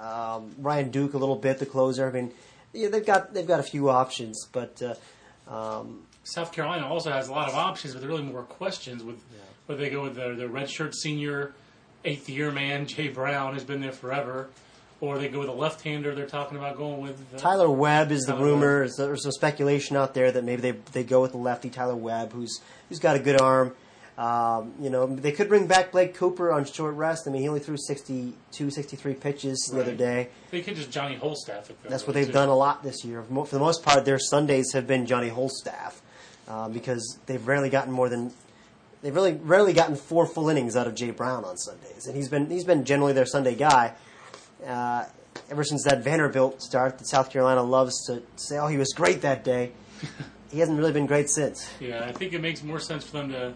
um, 0.01 0.55
Ryan 0.59 0.91
Duke 0.91 1.15
a 1.15 1.19
little 1.19 1.37
bit, 1.37 1.59
the 1.59 1.67
closer. 1.67 2.09
I 2.09 2.13
mean, 2.13 2.33
yeah, 2.73 2.89
they've 2.89 3.05
got 3.05 3.33
they've 3.33 3.47
got 3.47 3.61
a 3.61 3.65
few 3.65 3.89
options, 3.89 4.47
but 4.53 4.83
uh, 4.83 4.95
um, 5.51 6.03
South 6.25 6.53
Carolina 6.53 6.87
also 6.87 7.11
has 7.11 7.29
a 7.29 7.33
lot 7.33 7.49
of 7.49 7.55
options, 7.55 7.95
but 7.95 8.01
there 8.01 8.11
are 8.11 8.13
really 8.13 8.25
more 8.25 8.43
questions 8.43 9.03
with 9.03 9.21
whether 9.67 9.83
they 9.83 9.91
go 9.91 10.03
with 10.03 10.17
their, 10.17 10.35
their 10.35 10.49
redshirt 10.49 10.95
senior, 10.95 11.53
eighth 12.05 12.29
year 12.29 12.51
man, 12.51 12.87
Jay 12.87 13.09
Brown, 13.09 13.55
who's 13.55 13.65
been 13.65 13.81
there 13.81 13.93
forever, 13.93 14.49
or 15.01 15.19
they 15.19 15.29
go 15.29 15.41
with 15.41 15.49
a 15.49 15.53
left 15.53 15.83
hander 15.83 16.15
they're 16.15 16.27
talking 16.27 16.59
about 16.59 16.77
going 16.77 17.01
with. 17.01 17.21
Uh, 17.35 17.39
Tyler 17.39 17.71
Webb 17.71 18.13
is 18.13 18.23
the 18.23 18.33
Tyler 18.33 18.45
rumor. 18.45 18.81
Webb. 18.83 18.91
There's, 18.97 19.23
some 19.23 19.33
speculation 19.33 19.97
out 19.97 20.15
there 20.15 20.31
that 20.31 20.45
maybe 20.45 20.63
they 20.63 20.73
they 20.93 21.05
go 21.05 21.23
with 21.23 21.33
the 21.33 21.39
lefty 21.39 21.71
Tyler 21.71 21.97
Webb, 21.97 22.33
who's 22.33 22.61
who's 22.89 22.99
got 22.99 23.17
a 23.17 23.19
good 23.19 23.41
arm. 23.41 23.75
Um, 24.19 24.75
you 24.79 24.91
know, 24.91 25.07
they 25.07 25.33
could 25.33 25.49
bring 25.49 25.67
back 25.67 25.93
Blake 25.93 26.15
Cooper 26.15 26.53
on 26.53 26.67
short 26.67 26.95
rest. 26.95 27.27
I 27.27 27.31
mean, 27.31 27.41
he 27.41 27.49
only 27.49 27.61
threw 27.61 27.79
62, 27.79 28.71
63 28.71 29.15
pitches 29.15 29.71
the 29.73 29.81
other 29.81 29.95
day. 29.95 30.29
They 30.51 30.61
could 30.61 30.77
just 30.77 30.91
Johnny 30.91 31.17
Holstaff. 31.17 31.71
If 31.71 31.83
That's 31.85 32.07
what 32.07 32.13
they've 32.13 32.27
too. 32.27 32.33
done 32.33 32.51
a 32.51 32.55
lot 32.55 32.83
this 32.83 33.03
year. 33.03 33.23
For 33.23 33.47
the 33.47 33.59
most 33.59 33.83
part, 33.83 34.05
their 34.05 34.19
Sundays 34.19 34.73
have 34.75 34.87
been 34.87 35.07
Johnny 35.07 35.31
Holstaff 35.31 36.01
uh, 36.47 36.69
because 36.69 37.19
they've 37.25 37.47
rarely 37.47 37.71
gotten 37.71 37.93
more 37.93 38.11
than 38.11 38.33
they've 39.01 39.15
really 39.15 39.33
rarely 39.33 39.73
gotten 39.73 39.97
four 39.97 40.27
full 40.27 40.51
innings 40.51 40.77
out 40.77 40.87
of 40.87 40.95
Jay 40.95 41.13
Brown 41.13 41.47
on 41.47 41.57
Sundays, 41.57 42.07
and 42.07 42.15
he's 42.15 42.29
been 42.29 42.51
he's 42.51 42.65
been 42.65 42.85
generally 42.85 43.15
their 43.15 43.25
Sunday 43.25 43.55
guy. 43.55 43.95
Uh, 44.67 45.07
ever 45.51 45.65
since 45.65 45.85
that 45.85 46.03
Vanderbilt 46.03 46.63
start 46.63 46.99
that 46.99 47.07
South 47.07 47.31
Carolina 47.31 47.63
loves 47.63 48.07
to 48.07 48.23
say, 48.37 48.59
"Oh, 48.59 48.67
he 48.67 48.77
was 48.77 48.93
great 48.93 49.23
that 49.23 49.45
day," 49.45 49.73
he 50.51 50.59
hasn't 50.59 50.79
really 50.79 50.93
been 50.93 51.07
great 51.07 51.31
since. 51.31 51.71
Yeah, 51.81 52.05
I 52.05 52.13
think 52.13 52.33
it 52.33 52.41
makes 52.41 52.63
more 52.63 52.81
sense 52.81 53.05
for 53.05 53.19
them 53.19 53.31
to 53.31 53.55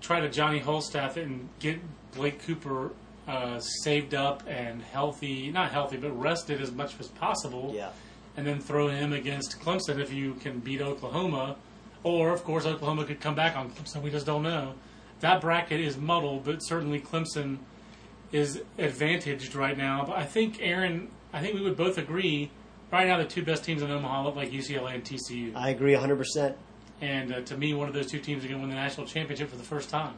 try 0.00 0.20
to 0.20 0.28
Johnny 0.28 0.60
Holstaff 0.60 1.16
it 1.16 1.26
and 1.26 1.48
get 1.58 1.78
Blake 2.14 2.42
Cooper 2.44 2.92
uh, 3.26 3.58
saved 3.58 4.14
up 4.14 4.42
and 4.46 4.82
healthy, 4.82 5.50
not 5.50 5.72
healthy, 5.72 5.96
but 5.96 6.10
rested 6.12 6.60
as 6.60 6.70
much 6.72 6.98
as 7.00 7.08
possible. 7.08 7.72
Yeah. 7.74 7.90
And 8.36 8.46
then 8.46 8.60
throw 8.60 8.88
him 8.88 9.12
against 9.12 9.60
Clemson 9.60 10.00
if 10.00 10.12
you 10.12 10.34
can 10.34 10.58
beat 10.58 10.80
Oklahoma. 10.80 11.56
Or, 12.02 12.32
of 12.32 12.42
course, 12.44 12.66
Oklahoma 12.66 13.04
could 13.04 13.20
come 13.20 13.34
back 13.34 13.56
on 13.56 13.70
Clemson. 13.70 14.02
We 14.02 14.10
just 14.10 14.26
don't 14.26 14.42
know. 14.42 14.74
That 15.20 15.40
bracket 15.40 15.80
is 15.80 15.96
muddled, 15.96 16.44
but 16.44 16.58
certainly 16.58 17.00
Clemson 17.00 17.58
is 18.34 18.60
advantaged 18.78 19.54
right 19.54 19.78
now. 19.78 20.04
But 20.04 20.16
I 20.16 20.24
think, 20.24 20.58
Aaron, 20.60 21.08
I 21.32 21.40
think 21.40 21.54
we 21.54 21.62
would 21.62 21.76
both 21.76 21.98
agree 21.98 22.50
right 22.90 23.06
now 23.06 23.16
the 23.16 23.24
two 23.24 23.44
best 23.44 23.62
teams 23.62 23.80
in 23.80 23.90
Omaha 23.90 24.24
look 24.24 24.34
like 24.34 24.50
UCLA 24.50 24.94
and 24.94 25.04
TCU. 25.04 25.54
I 25.54 25.70
agree 25.70 25.92
100. 25.92 26.16
percent 26.16 26.56
And 27.00 27.32
uh, 27.32 27.40
to 27.42 27.56
me, 27.56 27.74
one 27.74 27.86
of 27.86 27.94
those 27.94 28.10
two 28.10 28.18
teams 28.18 28.44
are 28.44 28.48
going 28.48 28.60
to 28.60 28.66
win 28.66 28.70
the 28.70 28.76
national 28.76 29.06
championship 29.06 29.50
for 29.50 29.56
the 29.56 29.62
first 29.62 29.88
time. 29.88 30.14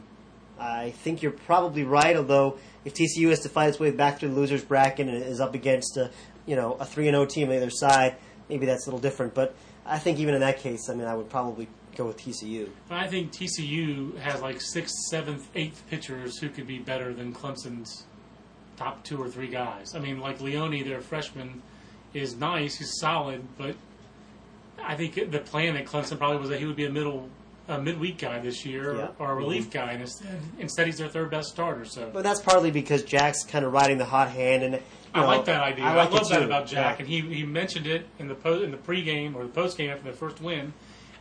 I 0.59 0.89
think 0.89 1.21
you're 1.21 1.31
probably 1.31 1.83
right. 1.83 2.17
Although 2.17 2.57
if 2.83 2.95
TCU 2.95 3.29
has 3.29 3.41
to 3.41 3.49
fight 3.49 3.69
its 3.69 3.79
way 3.79 3.91
back 3.91 4.19
through 4.19 4.29
the 4.29 4.35
losers 4.35 4.63
bracket 4.63 5.07
and 5.07 5.23
is 5.23 5.39
up 5.39 5.53
against 5.53 5.95
a 5.97 6.09
you 6.47 6.55
know 6.55 6.73
a 6.73 6.85
three 6.85 7.07
and 7.07 7.13
zero 7.13 7.27
team 7.27 7.49
on 7.49 7.55
either 7.55 7.69
side, 7.69 8.15
maybe 8.49 8.65
that's 8.65 8.87
a 8.87 8.89
little 8.89 8.99
different. 8.99 9.35
But 9.35 9.55
I 9.87 9.99
think 9.99 10.19
even 10.19 10.33
in 10.33 10.41
that 10.41 10.59
case, 10.59 10.89
I 10.89 10.93
mean, 10.93 11.07
I 11.07 11.15
would 11.15 11.29
probably 11.29 11.67
go 11.95 12.05
with 12.05 12.17
TCU. 12.17 12.69
I 12.89 13.07
think 13.07 13.31
TCU 13.31 14.17
has 14.19 14.41
like 14.41 14.61
sixth, 14.61 14.95
seventh, 15.09 15.47
eighth 15.55 15.83
pitchers 15.89 16.37
who 16.37 16.49
could 16.49 16.67
be 16.67 16.77
better 16.77 17.13
than 17.13 17.33
Clemson's 17.33 18.05
top 18.75 19.03
two 19.03 19.21
or 19.21 19.29
three 19.29 19.47
guys. 19.47 19.95
I 19.95 19.99
mean, 19.99 20.19
like 20.19 20.39
Leone, 20.39 20.83
their 20.83 21.01
freshman, 21.01 21.61
is 22.13 22.35
nice, 22.35 22.77
he's 22.77 22.99
solid, 22.99 23.45
but 23.57 23.75
I 24.81 24.95
think 24.95 25.31
the 25.31 25.39
plan 25.39 25.75
at 25.75 25.85
Clemson 25.85 26.17
probably 26.17 26.37
was 26.37 26.49
that 26.49 26.59
he 26.59 26.65
would 26.65 26.75
be 26.75 26.85
a 26.85 26.91
middle 26.91 27.29
a 27.67 27.79
midweek 27.81 28.17
guy 28.17 28.39
this 28.39 28.65
year 28.65 28.95
Yeah. 28.95 29.07
or 29.19 29.27
a 29.27 29.29
mm-hmm. 29.29 29.37
relief 29.37 29.69
guy, 29.71 29.91
and 29.91 30.01
instead, 30.01 30.39
instead 30.59 30.85
he's 30.87 30.97
their 30.97 31.09
third 31.09 31.29
best 31.29 31.49
starter. 31.49 31.85
So 31.85 32.09
But 32.13 32.23
that's 32.23 32.41
partly 32.41 32.71
because 32.71 33.03
Jack's 33.03 33.43
kind 33.43 33.65
of 33.65 33.73
riding 33.73 33.97
the 33.97 34.05
hot 34.05 34.29
hand, 34.29 34.63
and 34.63 34.79
I 35.13 35.21
know, 35.21 35.27
like 35.27 35.45
that 35.45 35.61
idea. 35.61 35.85
I, 35.85 35.95
like 35.95 36.09
it 36.09 36.13
love 36.13 36.29
that 36.29 36.39
too. 36.39 36.45
about 36.45 36.67
Jack, 36.67 36.99
Yeah. 36.99 37.05
and 37.05 37.07
he, 37.07 37.21
he 37.35 37.43
mentioned 37.43 37.87
it 37.87 38.07
in 38.19 38.27
the 38.27 38.35
po- 38.35 38.61
in 38.61 38.71
the 38.71 38.77
pregame 38.77 39.35
or 39.35 39.43
the 39.43 39.49
postgame 39.49 39.91
after 39.91 40.03
their 40.03 40.13
first 40.13 40.41
win. 40.41 40.73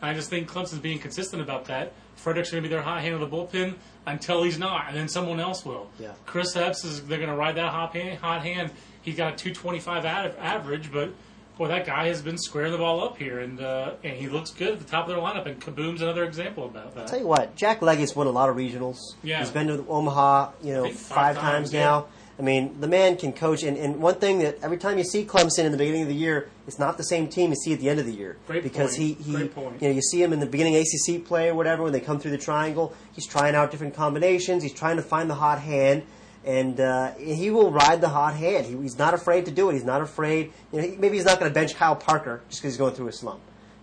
And 0.02 0.10
I 0.10 0.14
just 0.14 0.28
think 0.28 0.48
Clemson's 0.48 0.80
being 0.80 0.98
consistent 0.98 1.40
about 1.42 1.64
that. 1.66 1.92
Frederick's 2.16 2.50
going 2.50 2.62
to 2.62 2.68
be 2.68 2.72
their 2.74 2.82
hot 2.82 3.00
hand 3.00 3.14
of 3.14 3.20
the 3.20 3.26
bullpen 3.28 3.74
until 4.06 4.42
he's 4.42 4.58
not, 4.58 4.86
and 4.88 4.96
then 4.96 5.08
someone 5.08 5.40
else 5.40 5.64
will. 5.64 5.90
Yeah. 5.98 6.12
Chris 6.26 6.54
Epps 6.56 6.84
is 6.84 7.04
they're 7.06 7.18
going 7.18 7.30
to 7.30 7.36
ride 7.36 7.56
that 7.56 7.70
hot 7.72 7.94
hand. 7.94 8.18
Hot 8.20 8.42
hand. 8.42 8.70
He's 9.02 9.16
got 9.16 9.34
a 9.34 9.36
225 9.36 10.04
av- 10.04 10.36
average, 10.38 10.92
but 10.92 11.10
boy, 11.56 11.68
that 11.68 11.86
guy 11.86 12.08
has 12.08 12.22
been 12.22 12.38
squaring 12.38 12.72
the 12.72 12.78
ball 12.78 13.02
up 13.02 13.16
here, 13.16 13.40
and 13.40 13.60
uh, 13.60 13.94
and 14.04 14.16
he 14.16 14.28
looks 14.28 14.50
good 14.50 14.74
at 14.74 14.78
the 14.78 14.84
top 14.84 15.08
of 15.08 15.14
their 15.14 15.22
lineup. 15.22 15.46
And 15.46 15.60
Kieboom's 15.60 16.02
another 16.02 16.24
example 16.24 16.66
about 16.66 16.94
that. 16.94 17.02
I'll 17.02 17.08
Tell 17.08 17.20
you 17.20 17.26
what, 17.26 17.56
Jack 17.56 17.82
Leggett's 17.82 18.14
won 18.14 18.26
a 18.26 18.30
lot 18.30 18.48
of 18.48 18.56
regionals. 18.56 18.98
Yeah. 19.22 19.40
He's 19.40 19.50
been 19.50 19.68
to 19.68 19.84
Omaha, 19.88 20.52
you 20.62 20.72
know, 20.72 20.84
five, 20.90 20.96
five 20.96 21.34
times, 21.36 21.70
times, 21.70 21.72
now. 21.72 22.06
I 22.38 22.42
mean, 22.42 22.80
the 22.80 22.88
man 22.88 23.16
can 23.16 23.32
coach. 23.32 23.62
And, 23.62 23.78
and 23.78 23.96
one 24.00 24.16
thing 24.16 24.40
that 24.40 24.58
every 24.62 24.76
time 24.76 24.98
you 24.98 25.04
see 25.04 25.24
Clemson 25.24 25.64
in 25.64 25.72
the 25.72 25.78
beginning 25.78 26.02
of 26.02 26.08
the 26.08 26.14
year, 26.14 26.50
it's 26.66 26.78
not 26.78 26.98
the 26.98 27.04
same 27.04 27.28
team 27.28 27.50
you 27.50 27.56
see 27.56 27.72
at 27.72 27.80
the 27.80 27.88
end 27.88 27.98
of 27.98 28.04
the 28.04 28.12
year. 28.12 28.36
Great 28.46 28.62
because 28.62 28.98
point. 28.98 29.18
he, 29.18 29.22
he 29.22 29.32
Great 29.32 29.54
point. 29.54 29.80
you 29.80 29.88
know, 29.88 29.94
you 29.94 30.02
see 30.02 30.22
him 30.22 30.34
in 30.34 30.40
the 30.40 30.46
beginning 30.46 30.76
ACC 30.76 31.24
play 31.24 31.48
or 31.48 31.54
whatever 31.54 31.82
when 31.82 31.92
they 31.92 32.00
come 32.00 32.20
through 32.20 32.32
the 32.32 32.38
triangle. 32.38 32.94
He's 33.12 33.26
trying 33.26 33.54
out 33.54 33.70
different 33.70 33.94
combinations. 33.94 34.62
He's 34.62 34.74
trying 34.74 34.96
to 34.96 35.02
find 35.02 35.30
the 35.30 35.34
hot 35.34 35.60
hand. 35.60 36.02
And 36.46 36.78
uh, 36.80 37.14
he 37.14 37.50
will 37.50 37.72
ride 37.72 38.00
the 38.00 38.08
hot 38.08 38.34
hand. 38.36 38.66
He, 38.66 38.76
he's 38.80 38.96
not 38.98 39.14
afraid 39.14 39.46
to 39.46 39.50
do 39.50 39.68
it. 39.68 39.72
He's 39.74 39.84
not 39.84 40.00
afraid. 40.00 40.52
You 40.72 40.80
know, 40.80 40.88
he, 40.88 40.96
maybe 40.96 41.16
he's 41.16 41.26
not 41.26 41.40
going 41.40 41.50
to 41.50 41.54
bench 41.54 41.74
Kyle 41.74 41.96
Parker 41.96 42.40
just 42.48 42.62
because 42.62 42.74
he's 42.74 42.78
going 42.78 42.94
through 42.94 43.08
a 43.08 43.12
slump, 43.12 43.40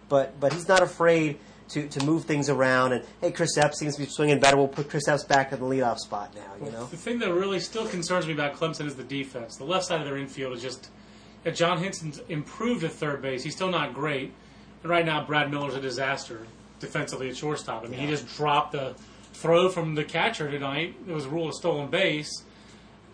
but 0.07 0.39
but 0.39 0.53
he's 0.53 0.67
not 0.69 0.81
afraid 0.81 1.39
to, 1.69 1.87
to 1.89 2.05
move 2.05 2.23
things 2.23 2.49
around. 2.49 2.93
And 2.93 3.03
hey, 3.19 3.31
Chris 3.31 3.57
Epps 3.57 3.79
seems 3.79 3.95
to 3.95 4.01
be 4.03 4.07
swinging 4.09 4.39
better. 4.39 4.55
We'll 4.55 4.69
put 4.69 4.89
Chris 4.89 5.07
Epps 5.09 5.25
back 5.25 5.51
in 5.51 5.59
the 5.59 5.65
leadoff 5.65 5.97
spot 5.97 6.33
now. 6.35 6.65
You 6.65 6.71
know, 6.71 6.85
The 6.85 6.95
thing 6.97 7.19
that 7.19 7.33
really 7.33 7.59
still 7.59 7.85
concerns 7.85 8.27
me 8.27 8.33
about 8.33 8.53
Clemson 8.55 8.85
is 8.85 8.95
the 8.95 9.03
defense. 9.03 9.57
The 9.57 9.65
left 9.65 9.85
side 9.85 9.99
of 9.99 10.07
their 10.07 10.17
infield 10.17 10.55
is 10.55 10.61
just. 10.61 10.89
uh, 11.45 11.51
John 11.51 11.79
Hinson's 11.79 12.21
improved 12.29 12.85
at 12.85 12.91
third 12.93 13.21
base. 13.21 13.43
He's 13.43 13.55
still 13.55 13.71
not 13.71 13.93
great. 13.93 14.31
And 14.83 14.89
right 14.89 15.05
now, 15.05 15.25
Brad 15.25 15.51
Miller's 15.51 15.75
a 15.75 15.81
disaster 15.81 16.47
defensively 16.79 17.27
at 17.29 17.35
shortstop. 17.35 17.83
I 17.83 17.87
mean, 17.89 17.99
he 17.99 18.07
just 18.07 18.27
dropped 18.37 18.71
the 18.71 18.95
throw 19.33 19.67
from 19.67 19.95
the 19.95 20.03
catcher 20.05 20.49
tonight. 20.49 20.95
It 21.07 21.11
was 21.11 21.25
a 21.25 21.29
rule 21.29 21.49
of 21.49 21.55
stolen 21.55 21.89
base. 21.89 22.43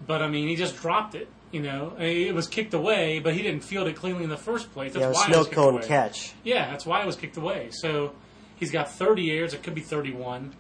But, 0.06 0.22
I 0.22 0.28
mean, 0.28 0.48
he 0.48 0.56
just 0.56 0.78
dropped 0.78 1.16
it. 1.16 1.28
You 1.52 1.64
know, 1.64 1.94
I 1.98 2.02
mean, 2.02 2.28
it 2.28 2.36
was 2.36 2.46
kicked 2.48 2.76
away, 2.76 3.20
but 3.20 3.34
he 3.34 3.42
didn't 3.42 3.62
field 3.62 3.88
it 3.88 3.96
cleanly 3.96 4.24
in 4.24 4.30
the 4.30 4.38
first 4.38 4.72
place. 4.72 4.94
That's 4.94 5.02
yeah, 5.02 5.10
a 5.10 5.14
why 5.14 5.22
it 5.24 5.26
snow 5.26 5.38
was 5.40 5.48
kicked 5.48 5.56
cone 5.56 5.74
away. 5.76 5.88
catch. 5.88 6.34
Yeah, 6.44 6.70
that's 6.70 6.86
why 6.86 7.02
it 7.02 7.08
was 7.08 7.16
kicked 7.16 7.38
away. 7.38 7.70
So 7.72 8.14
he's 8.58 8.70
got 8.72 8.92
30 8.92 9.32
errors. 9.32 9.54
It 9.56 9.64
could 9.64 9.74
be 9.74 9.82
31. 9.82 10.54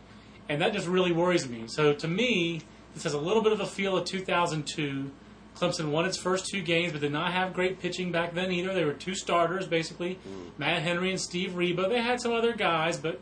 And 0.48 0.62
that 0.62 0.74
just 0.74 0.88
really 0.88 1.12
worries 1.12 1.48
me. 1.48 1.66
So 1.68 1.94
to 1.94 2.08
me, 2.08 2.62
this 2.96 3.04
has 3.04 3.14
a 3.14 3.20
little 3.20 3.44
bit 3.44 3.54
of 3.54 3.60
a 3.60 3.68
feel 3.68 3.98
of 3.98 4.06
2002. 4.06 5.12
Clemson 5.56 5.92
won 5.92 6.06
its 6.06 6.18
first 6.18 6.48
two 6.48 6.62
games, 6.62 6.92
but 6.92 7.02
did 7.02 7.12
not 7.12 7.34
have 7.34 7.54
great 7.54 7.80
pitching 7.80 8.12
back 8.12 8.34
then 8.34 8.52
either. 8.52 8.74
They 8.74 8.86
were 8.86 8.94
two 8.94 9.14
starters, 9.14 9.68
basically 9.68 10.16
mm. 10.16 10.58
Matt 10.58 10.82
Henry 10.82 11.12
and 11.12 11.20
Steve 11.20 11.56
Reba. 11.56 11.88
They 11.88 12.02
had 12.02 12.22
some 12.22 12.32
other 12.32 12.54
guys, 12.54 12.98
but 12.98 13.20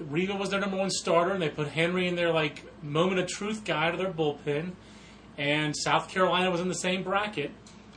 Reba 0.00 0.34
was 0.34 0.50
their 0.50 0.60
number 0.60 0.76
one 0.76 0.90
starter, 0.90 1.32
and 1.32 1.40
they 1.40 1.48
put 1.48 1.68
Henry 1.68 2.06
in 2.06 2.16
their 2.16 2.32
like 2.32 2.64
moment 2.82 3.20
of 3.20 3.28
truth 3.28 3.64
guy 3.64 3.90
to 3.90 3.96
their 3.96 4.12
bullpen. 4.12 4.72
And 5.38 5.74
South 5.76 6.08
Carolina 6.08 6.50
was 6.50 6.60
in 6.60 6.68
the 6.68 6.74
same 6.74 7.02
bracket. 7.02 7.50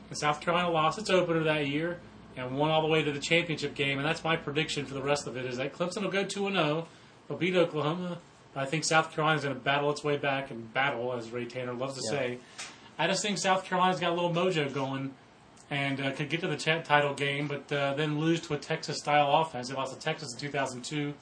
And 0.10 0.18
South 0.18 0.40
Carolina 0.42 0.70
lost 0.70 1.00
its 1.00 1.10
opener 1.10 1.44
that 1.44 1.68
year 1.68 2.00
and 2.38 2.58
won 2.58 2.70
all 2.72 2.82
the 2.82 2.88
way 2.88 3.04
to 3.04 3.12
the 3.12 3.20
championship 3.20 3.74
game. 3.76 3.98
And 3.98 4.08
that's 4.08 4.24
my 4.24 4.36
prediction 4.38 4.86
for 4.86 4.94
the 4.94 5.02
rest 5.02 5.28
of 5.28 5.36
it 5.36 5.46
is 5.46 5.58
that 5.58 5.74
Clemson 5.74 6.04
will 6.04 6.12
go 6.12 6.24
2 6.24 6.52
0. 6.52 6.88
They'll 7.28 7.38
beat 7.38 7.56
Oklahoma. 7.56 8.20
But 8.54 8.64
I 8.64 8.66
think 8.66 8.84
South 8.84 9.12
Carolina's 9.14 9.44
going 9.44 9.56
to 9.56 9.62
battle 9.62 9.90
its 9.92 10.04
way 10.04 10.18
back 10.18 10.52
and 10.52 10.72
battle, 10.74 11.14
as 11.14 11.32
Ray 11.32 11.46
Tanner 11.46 11.74
loves 11.74 11.96
to 11.96 12.02
Yeah. 12.06 12.20
say. 12.20 12.38
I 13.00 13.08
just 13.08 13.22
think 13.24 13.38
South 13.38 13.64
Carolina's 13.66 14.00
got 14.00 14.12
a 14.12 14.14
little 14.16 14.32
mojo 14.32 14.72
going 14.74 15.14
and 15.70 16.02
uh, 16.02 16.12
could 16.12 16.30
get 16.30 16.42
to 16.42 16.48
the 16.48 16.58
title 16.58 17.14
game, 17.14 17.48
but 17.48 17.72
uh, 17.72 17.94
then 17.94 18.20
lose 18.20 18.42
to 18.42 18.54
a 18.54 18.58
Texas 18.58 18.98
style 18.98 19.42
offense. 19.42 19.70
They 19.70 19.76
lost 19.76 19.94
to 19.94 20.00
Texas 20.00 20.34
in 20.34 20.40
2002. 20.40 21.14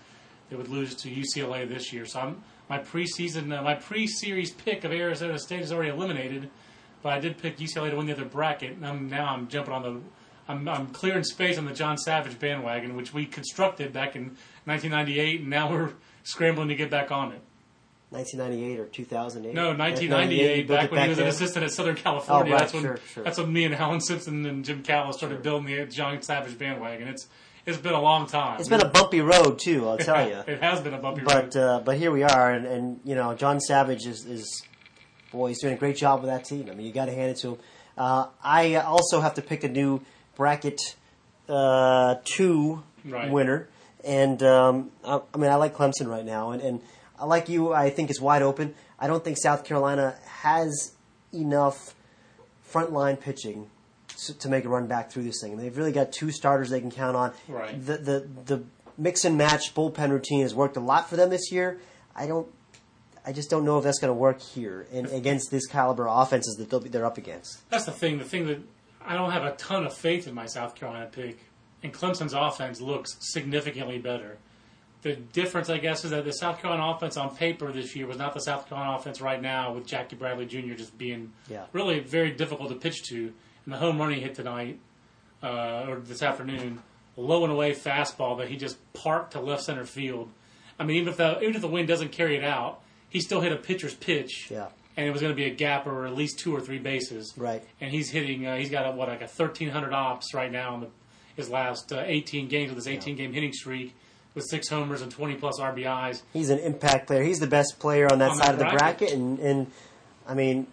They 0.50 0.56
would 0.56 0.70
lose 0.70 0.96
to 0.96 1.10
UCLA 1.10 1.70
this 1.70 1.94
year. 1.94 2.08
So 2.08 2.20
I'm, 2.20 2.44
my 2.70 2.78
preseason, 2.78 3.58
uh, 3.58 3.64
my 3.64 3.74
pre-series 3.74 4.52
pick 4.52 4.84
of 4.84 4.92
Arizona 4.92 5.40
State 5.40 5.62
is 5.62 5.72
already 5.72 5.90
eliminated, 5.90 6.50
but 7.02 7.14
I 7.14 7.20
did 7.20 7.38
pick 7.38 7.58
UCLA 7.58 7.90
to 7.90 7.98
win 7.98 8.06
the 8.06 8.14
other 8.14 8.26
bracket. 8.26 8.74
And 8.74 8.86
I'm, 8.86 9.10
now 9.10 9.34
I'm 9.34 9.48
jumping 9.48 9.74
on 9.74 9.82
the, 9.82 10.02
I'm, 10.48 10.70
I'm 10.70 10.88
clearing 10.88 11.24
space 11.24 11.58
on 11.58 11.66
the 11.66 11.74
John 11.74 11.98
Savage 11.98 12.38
bandwagon, 12.40 12.96
which 12.96 13.14
we 13.14 13.26
constructed 13.26 13.92
back 13.92 14.16
in 14.16 14.38
1998, 14.66 15.42
and 15.42 15.50
now 15.50 15.72
we're 15.72 15.94
scrambling 16.24 16.68
to 16.68 16.76
get 16.76 16.92
back 16.92 17.12
on 17.12 17.32
it. 17.32 17.42
1998 18.12 18.80
or 18.80 18.86
2008. 18.88 19.54
No, 19.54 19.68
1998, 19.74 19.78
1998, 19.78 20.58
you 20.58 20.66
built 20.66 20.80
back 20.80 20.92
when 20.92 21.04
he 21.04 21.10
was 21.10 21.20
an 21.20 21.28
assistant 21.28 21.66
at 21.66 21.72
Southern 21.72 21.96
California. 21.96 22.54
Oh, 22.54 22.56
right, 22.56 22.60
that's 22.60 22.74
when 22.74 22.82
sure, 22.82 23.00
sure. 23.14 23.24
that's 23.24 23.38
when 23.38 23.54
me 23.54 23.66
and 23.66 23.76
Allan 23.76 24.02
Simpson 24.02 24.46
and 24.48 24.66
Jim 24.66 24.82
Callis 24.82 25.18
started 25.18 25.44
building 25.44 25.68
the 25.68 25.86
John 25.86 26.20
Savage 26.24 26.58
bandwagon. 26.58 27.08
It's 27.08 27.28
it's 27.70 27.82
been 27.82 27.94
a 27.94 28.02
long 28.02 28.26
time. 28.28 28.60
It's 28.60 28.70
been 28.70 28.82
a 28.82 28.90
bumpy 28.90 29.22
road 29.22 29.60
too. 29.60 29.88
I'll 29.88 29.98
tell 29.98 30.28
you. 30.28 30.36
it 30.48 30.62
has 30.62 30.82
been 30.82 30.94
a 30.94 30.98
bumpy 31.00 31.22
But 31.22 31.56
road. 31.56 31.58
uh, 31.58 31.80
but 31.86 31.98
here 31.98 32.12
we 32.12 32.24
are, 32.24 32.52
and, 32.52 32.66
and 32.66 33.00
you 33.04 33.16
know 33.16 33.34
John 33.36 33.60
Savage 33.60 34.06
is, 34.06 34.26
is 34.26 34.64
boy, 35.32 35.50
he's 35.50 35.62
doing 35.62 35.74
a 35.74 35.78
great 35.78 35.96
job 35.98 36.22
with 36.22 36.30
that 36.30 36.44
team. 36.46 36.70
I 36.72 36.74
mean, 36.76 36.86
you 36.86 36.92
got 36.94 37.06
to 37.06 37.14
hand 37.14 37.32
it 37.32 37.38
to 37.38 37.50
him. 37.50 37.58
Uh, 37.98 38.28
I 38.44 38.76
also 38.76 39.20
have 39.22 39.34
to 39.36 39.42
pick 39.42 39.64
a 39.64 39.70
new 39.70 40.02
bracket 40.36 40.80
uh, 41.48 42.16
two 42.24 42.84
Right. 43.06 43.32
winner, 43.32 43.70
and 44.04 44.42
um, 44.44 44.92
I, 45.06 45.22
I 45.34 45.38
mean 45.38 45.50
I 45.50 45.56
like 45.56 45.74
Clemson 45.76 46.08
right 46.08 46.26
now, 46.26 46.52
and, 46.52 46.62
and 46.62 46.82
I 47.18 47.26
like 47.26 47.48
you. 47.50 47.72
I 47.74 47.90
think 47.90 48.10
it's 48.10 48.20
wide 48.22 48.42
open. 48.42 48.76
I 49.00 49.08
don't 49.08 49.24
think 49.24 49.38
South 49.38 49.64
Carolina 49.64 50.16
has 50.42 50.94
enough 51.34 51.96
frontline 52.70 53.20
pitching 53.20 53.70
to, 54.40 54.50
make 54.50 54.66
a 54.66 54.70
run 54.70 54.88
back 54.88 55.12
through 55.12 55.24
this 55.24 55.42
thing. 55.42 55.52
I 55.54 55.56
mean, 55.56 55.64
they've 55.66 55.78
really 55.78 55.92
got 55.92 56.12
two 56.12 56.32
starters 56.32 56.70
they 56.70 56.80
can 56.82 56.92
count 56.92 57.16
on. 57.16 57.34
Right. 57.48 57.84
The 57.86 57.98
the 57.98 58.28
the 58.46 58.64
mix 58.98 59.26
and 59.26 59.38
match 59.38 59.74
bullpen 59.74 60.10
routine 60.10 60.42
has 60.42 60.54
worked 60.54 60.78
a 60.78 60.82
lot 60.82 61.10
for 61.10 61.16
them 61.16 61.30
this 61.30 61.52
year. 61.52 61.80
I 62.16 62.28
don't. 62.28 62.48
I 63.26 63.34
just 63.34 63.50
don't 63.50 63.66
know 63.66 63.78
if 63.78 63.84
that's 63.84 64.00
going 64.00 64.10
to 64.10 64.20
work 64.20 64.42
here 64.42 64.88
and 64.94 65.06
against 65.08 65.52
this 65.52 65.68
caliber 65.68 66.08
of 66.08 66.22
offenses 66.28 66.56
that 66.56 66.70
they'll 66.70 66.80
be, 66.80 66.90
they're 66.90 67.06
up 67.06 67.18
against. 67.18 67.70
That's 67.70 67.86
the 67.86 67.92
thing. 67.92 68.18
The 68.18 68.24
thing 68.24 68.48
that 68.48 68.60
I 69.06 69.14
don't 69.14 69.32
have 69.32 69.44
a 69.44 69.52
ton 69.56 69.86
of 69.86 69.94
faith 69.96 70.28
in 70.28 70.34
my 70.34 70.46
South 70.46 70.74
Carolina 70.76 71.08
pick, 71.12 71.38
and 71.84 71.94
Clemson's 71.94 72.34
offense 72.34 72.82
looks 72.82 73.18
significantly 73.20 74.00
better. 74.00 74.38
The 75.02 75.16
difference, 75.16 75.70
I 75.70 75.78
guess, 75.78 76.04
is 76.04 76.12
that 76.12 76.26
the 76.26 76.34
South 76.34 76.60
Carolina 76.62 76.94
offense 76.96 77.16
on 77.18 77.34
paper 77.36 77.72
this 77.72 77.96
year 77.96 78.06
was 78.08 78.18
not 78.18 78.34
the 78.34 78.42
South 78.42 78.68
Carolina 78.68 78.98
offense 78.98 79.22
right 79.22 79.42
now, 79.42 79.74
with 79.74 79.86
Jackie 79.86 80.16
Bradley 80.18 80.46
Jr. 80.46 80.74
just 80.74 80.98
being 80.98 81.32
Yeah. 81.48 81.66
really 81.72 82.00
very 82.00 82.32
difficult 82.32 82.70
to 82.70 82.76
pitch 82.76 83.04
to. 83.10 83.34
And 83.70 83.76
the 83.76 83.86
home 83.86 84.00
run 84.00 84.12
he 84.12 84.20
hit 84.20 84.34
tonight, 84.34 84.80
uh, 85.44 85.86
or 85.88 86.00
this 86.00 86.24
afternoon, 86.24 86.82
low 87.16 87.44
and 87.44 87.54
away 87.54 87.74
fastball 87.74 88.40
that 88.40 88.48
he 88.48 88.58
just 88.58 88.78
parked 88.94 89.34
to 89.34 89.40
left 89.40 89.62
center 89.62 89.86
field. 89.86 90.28
I 90.80 90.86
mean, 90.86 90.98
even 90.98 91.10
if 91.10 91.18
the 91.18 91.40
even 91.40 91.54
if 91.54 91.62
the 91.62 91.68
wind 91.68 91.88
doesn't 91.88 92.12
carry 92.12 92.36
it 92.36 92.44
out, 92.44 92.82
he 93.10 93.22
still 93.22 93.42
hit 93.42 93.52
a 93.52 93.58
pitcher's 93.58 93.94
pitch. 93.94 94.48
Yeah. 94.50 94.70
And 94.98 95.06
it 95.08 95.12
was 95.12 95.22
going 95.22 95.32
to 95.32 95.36
be 95.36 95.46
a 95.46 95.54
gap 95.54 95.86
or 95.86 96.08
at 96.08 96.16
least 96.16 96.40
two 96.40 96.52
or 96.56 96.62
three 96.62 96.80
bases. 96.80 97.32
Right. 97.38 97.64
And 97.80 97.92
he's 97.92 98.10
hitting. 98.10 98.48
Uh, 98.48 98.56
he's 98.56 98.72
got 98.72 98.88
a, 98.88 98.92
what 98.92 99.08
like 99.08 99.22
a 99.22 99.28
thirteen 99.28 99.70
hundred 99.70 99.94
ops 99.94 100.34
right 100.34 100.52
now 100.52 100.74
in 100.74 100.82
the, 100.82 100.88
his 101.36 101.48
last 101.48 101.94
uh, 101.94 102.02
eighteen 102.08 102.48
games 102.48 102.72
with 102.72 102.78
his 102.78 102.88
eighteen 102.88 103.16
game 103.16 103.34
hitting 103.34 103.54
streak 103.54 103.94
with 104.34 104.46
six 104.50 104.68
homers 104.68 105.04
and 105.04 105.12
twenty 105.12 105.36
plus 105.36 105.60
RBIs. 105.60 106.24
He's 106.34 106.50
an 106.50 106.58
impact 106.58 107.06
player. 107.06 107.22
He's 107.22 107.40
the 107.40 107.46
best 107.46 107.78
player 107.78 108.12
on 108.12 108.18
that 108.18 108.32
On 108.32 108.38
side 108.38 108.46
that 108.48 108.54
of 108.54 108.58
the 108.58 108.66
bracket. 108.66 108.80
bracket, 109.10 109.14
and, 109.14 109.38
and 109.38 109.68
I 110.28 110.34
mean, 110.34 110.66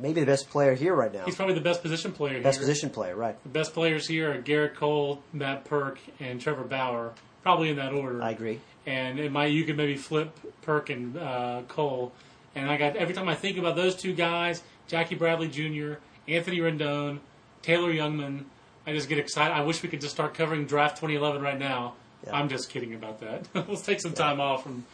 maybe 0.00 0.20
the 0.20 0.26
best 0.26 0.50
player 0.50 0.74
here 0.74 0.94
right 0.94 1.12
now. 1.12 1.24
He's 1.24 1.36
probably 1.36 1.54
the 1.54 1.60
best 1.60 1.82
position 1.82 2.12
player. 2.12 2.40
best 2.42 2.58
here. 2.58 2.66
position 2.66 2.90
player, 2.90 3.14
right? 3.16 3.40
The 3.42 3.48
best 3.50 3.72
players 3.74 4.06
here 4.06 4.32
are 4.32 4.40
Gerrit 4.42 4.74
Cole, 4.74 5.22
Matt 5.32 5.64
Purke, 5.64 5.98
and 6.18 6.40
Trevor 6.40 6.64
Bauer. 6.64 7.12
Probably 7.42 7.70
in 7.70 7.76
that 7.76 7.92
order. 7.92 8.22
I 8.22 8.30
agree. 8.30 8.60
and 8.86 9.18
it 9.18 9.32
might 9.32 9.46
you 9.46 9.64
could 9.64 9.76
maybe 9.76 9.96
flip 9.96 10.36
Purke 10.62 10.90
and 10.90 11.16
uh, 11.16 11.62
Cole. 11.68 12.12
And 12.54 12.70
I 12.70 12.76
got 12.76 12.96
every 12.96 13.14
time 13.14 13.28
I 13.28 13.34
think 13.34 13.56
about 13.58 13.76
those 13.76 13.94
two 13.94 14.12
guys, 14.12 14.62
Jackie 14.88 15.14
Bradley 15.14 15.48
Jr., 15.48 15.94
Anthony 16.28 16.58
Rendon, 16.58 17.20
Taylor 17.62 17.92
Jungmann, 17.92 18.44
I 18.86 18.92
just 18.92 19.08
get 19.08 19.18
excited. 19.18 19.54
I 19.54 19.62
wish 19.62 19.82
we 19.82 19.88
could 19.88 20.00
just 20.00 20.14
start 20.14 20.34
covering 20.34 20.66
draft 20.66 20.96
2011 20.96 21.40
right 21.42 21.58
now. 21.58 21.94
Yeah. 22.26 22.34
I'm 22.36 22.48
just 22.48 22.68
kidding 22.68 22.92
about 22.94 23.20
that. 23.20 23.46
Let's 23.68 23.82
take 23.82 24.00
some 24.00 24.12
time 24.12 24.40
off 24.40 24.62
from 24.64 24.84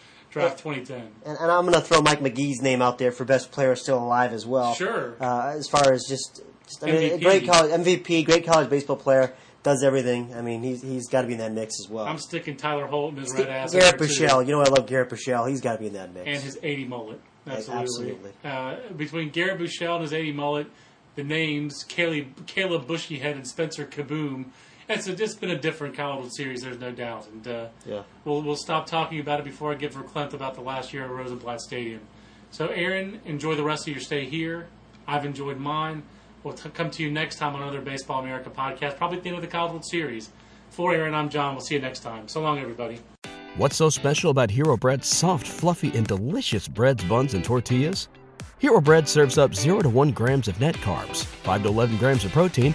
draft 0.40 0.58
2010. 0.58 0.98
And, 1.24 1.38
and 1.38 1.50
I'm 1.50 1.62
going 1.64 1.74
to 1.74 1.80
throw 1.80 2.00
Mike 2.00 2.20
McGee's 2.20 2.60
name 2.62 2.82
out 2.82 2.98
there 2.98 3.12
for 3.12 3.24
best 3.24 3.50
player 3.50 3.74
still 3.76 3.98
alive 3.98 4.32
as 4.32 4.46
well. 4.46 4.74
Sure. 4.74 5.16
Uh, 5.20 5.54
as 5.56 5.68
far 5.68 5.92
as 5.92 6.04
just, 6.08 6.42
just 6.66 6.84
I 6.84 6.92
mean, 6.92 7.20
great 7.20 7.46
college 7.46 7.70
MVP, 7.72 8.24
great 8.24 8.46
college 8.46 8.68
baseball 8.68 8.96
player, 8.96 9.34
does 9.62 9.82
everything. 9.82 10.34
I 10.34 10.42
mean, 10.42 10.62
he's 10.62 10.82
he's 10.82 11.08
got 11.08 11.22
to 11.22 11.26
be 11.26 11.32
in 11.32 11.40
that 11.40 11.52
mix 11.52 11.74
as 11.84 11.90
well. 11.90 12.06
I'm 12.06 12.18
sticking 12.18 12.56
Tyler 12.56 12.86
Holt 12.86 13.14
in 13.14 13.20
his 13.20 13.34
red 13.34 13.48
ass. 13.48 13.72
Garrett 13.72 13.94
in 13.94 13.98
there, 13.98 14.08
too. 14.08 14.14
Buechele, 14.24 14.46
you 14.46 14.52
know 14.52 14.60
I 14.60 14.68
love 14.68 14.86
Garrett 14.86 15.10
Buechele. 15.10 15.48
He's 15.48 15.60
got 15.60 15.74
to 15.74 15.78
be 15.78 15.86
in 15.88 15.94
that 15.94 16.14
mix. 16.14 16.26
and 16.26 16.42
his 16.42 16.58
80 16.62 16.84
mullet. 16.84 17.20
Absolutely. 17.46 17.82
absolutely. 17.82 18.32
Uh, 18.44 18.76
between 18.96 19.30
Garrett 19.30 19.58
Buechele 19.58 19.94
and 19.94 20.02
his 20.02 20.12
80 20.12 20.32
mullet, 20.32 20.66
the 21.14 21.24
names 21.24 21.84
Caleb, 21.84 22.46
Caleb 22.46 22.86
Bushyhead 22.86 23.32
and 23.32 23.46
Spencer 23.46 23.86
Kieboom, 23.86 24.46
it's 24.88 25.08
a, 25.08 25.12
it's 25.22 25.34
been 25.34 25.50
a 25.50 25.58
different 25.58 25.96
College 25.96 26.18
World 26.20 26.32
Series. 26.34 26.62
There's 26.62 26.78
no 26.78 26.90
doubt, 26.92 27.26
and 27.28 27.46
uh, 27.48 27.66
Yeah. 27.84 28.02
we'll 28.24 28.42
we'll 28.42 28.56
stop 28.56 28.86
talking 28.86 29.20
about 29.20 29.40
it 29.40 29.44
before 29.44 29.72
I 29.72 29.74
get 29.74 29.92
verklempt 29.92 30.32
about 30.34 30.54
the 30.54 30.60
last 30.60 30.92
year 30.92 31.04
at 31.04 31.10
Rosenblatt 31.10 31.60
Stadium. 31.60 32.00
So, 32.50 32.68
Aaron, 32.68 33.20
enjoy 33.24 33.54
the 33.54 33.64
rest 33.64 33.86
of 33.88 33.92
your 33.94 34.00
stay 34.02 34.24
here. 34.24 34.68
I've 35.06 35.24
enjoyed 35.26 35.58
mine. 35.58 36.02
We'll 36.42 36.54
t- 36.54 36.70
come 36.70 36.90
to 36.92 37.02
you 37.02 37.10
next 37.10 37.36
time 37.36 37.54
on 37.54 37.62
another 37.62 37.80
Baseball 37.80 38.20
America 38.22 38.50
podcast, 38.50 38.96
probably 38.96 39.18
at 39.18 39.24
the 39.24 39.30
end 39.30 39.36
of 39.38 39.42
the 39.42 39.48
College 39.48 39.72
World 39.72 39.84
Series. 39.84 40.30
For 40.70 40.92
Aaron, 40.94 41.14
I'm 41.14 41.28
John. 41.28 41.54
We'll 41.54 41.64
see 41.64 41.74
you 41.74 41.80
next 41.80 42.00
time. 42.00 42.28
So 42.28 42.40
long, 42.40 42.58
everybody. 42.58 43.00
What's 43.56 43.76
so 43.76 43.88
special 43.88 44.30
about 44.30 44.50
Hero 44.50 44.76
Bread's 44.76 45.06
soft, 45.08 45.46
fluffy, 45.46 45.90
and 45.96 46.06
delicious 46.06 46.68
breads, 46.68 47.02
buns, 47.04 47.34
and 47.34 47.42
tortillas? 47.44 48.08
Hero 48.58 48.80
Bread 48.80 49.08
serves 49.08 49.38
up 49.38 49.54
0 49.54 49.80
to 49.82 49.88
1 49.88 50.10
grams 50.12 50.48
of 50.48 50.58
net 50.60 50.74
carbs, 50.76 51.24
5 51.24 51.62
to 51.62 51.68
11 51.68 51.96
grams 51.98 52.24
of 52.24 52.32
protein, 52.32 52.74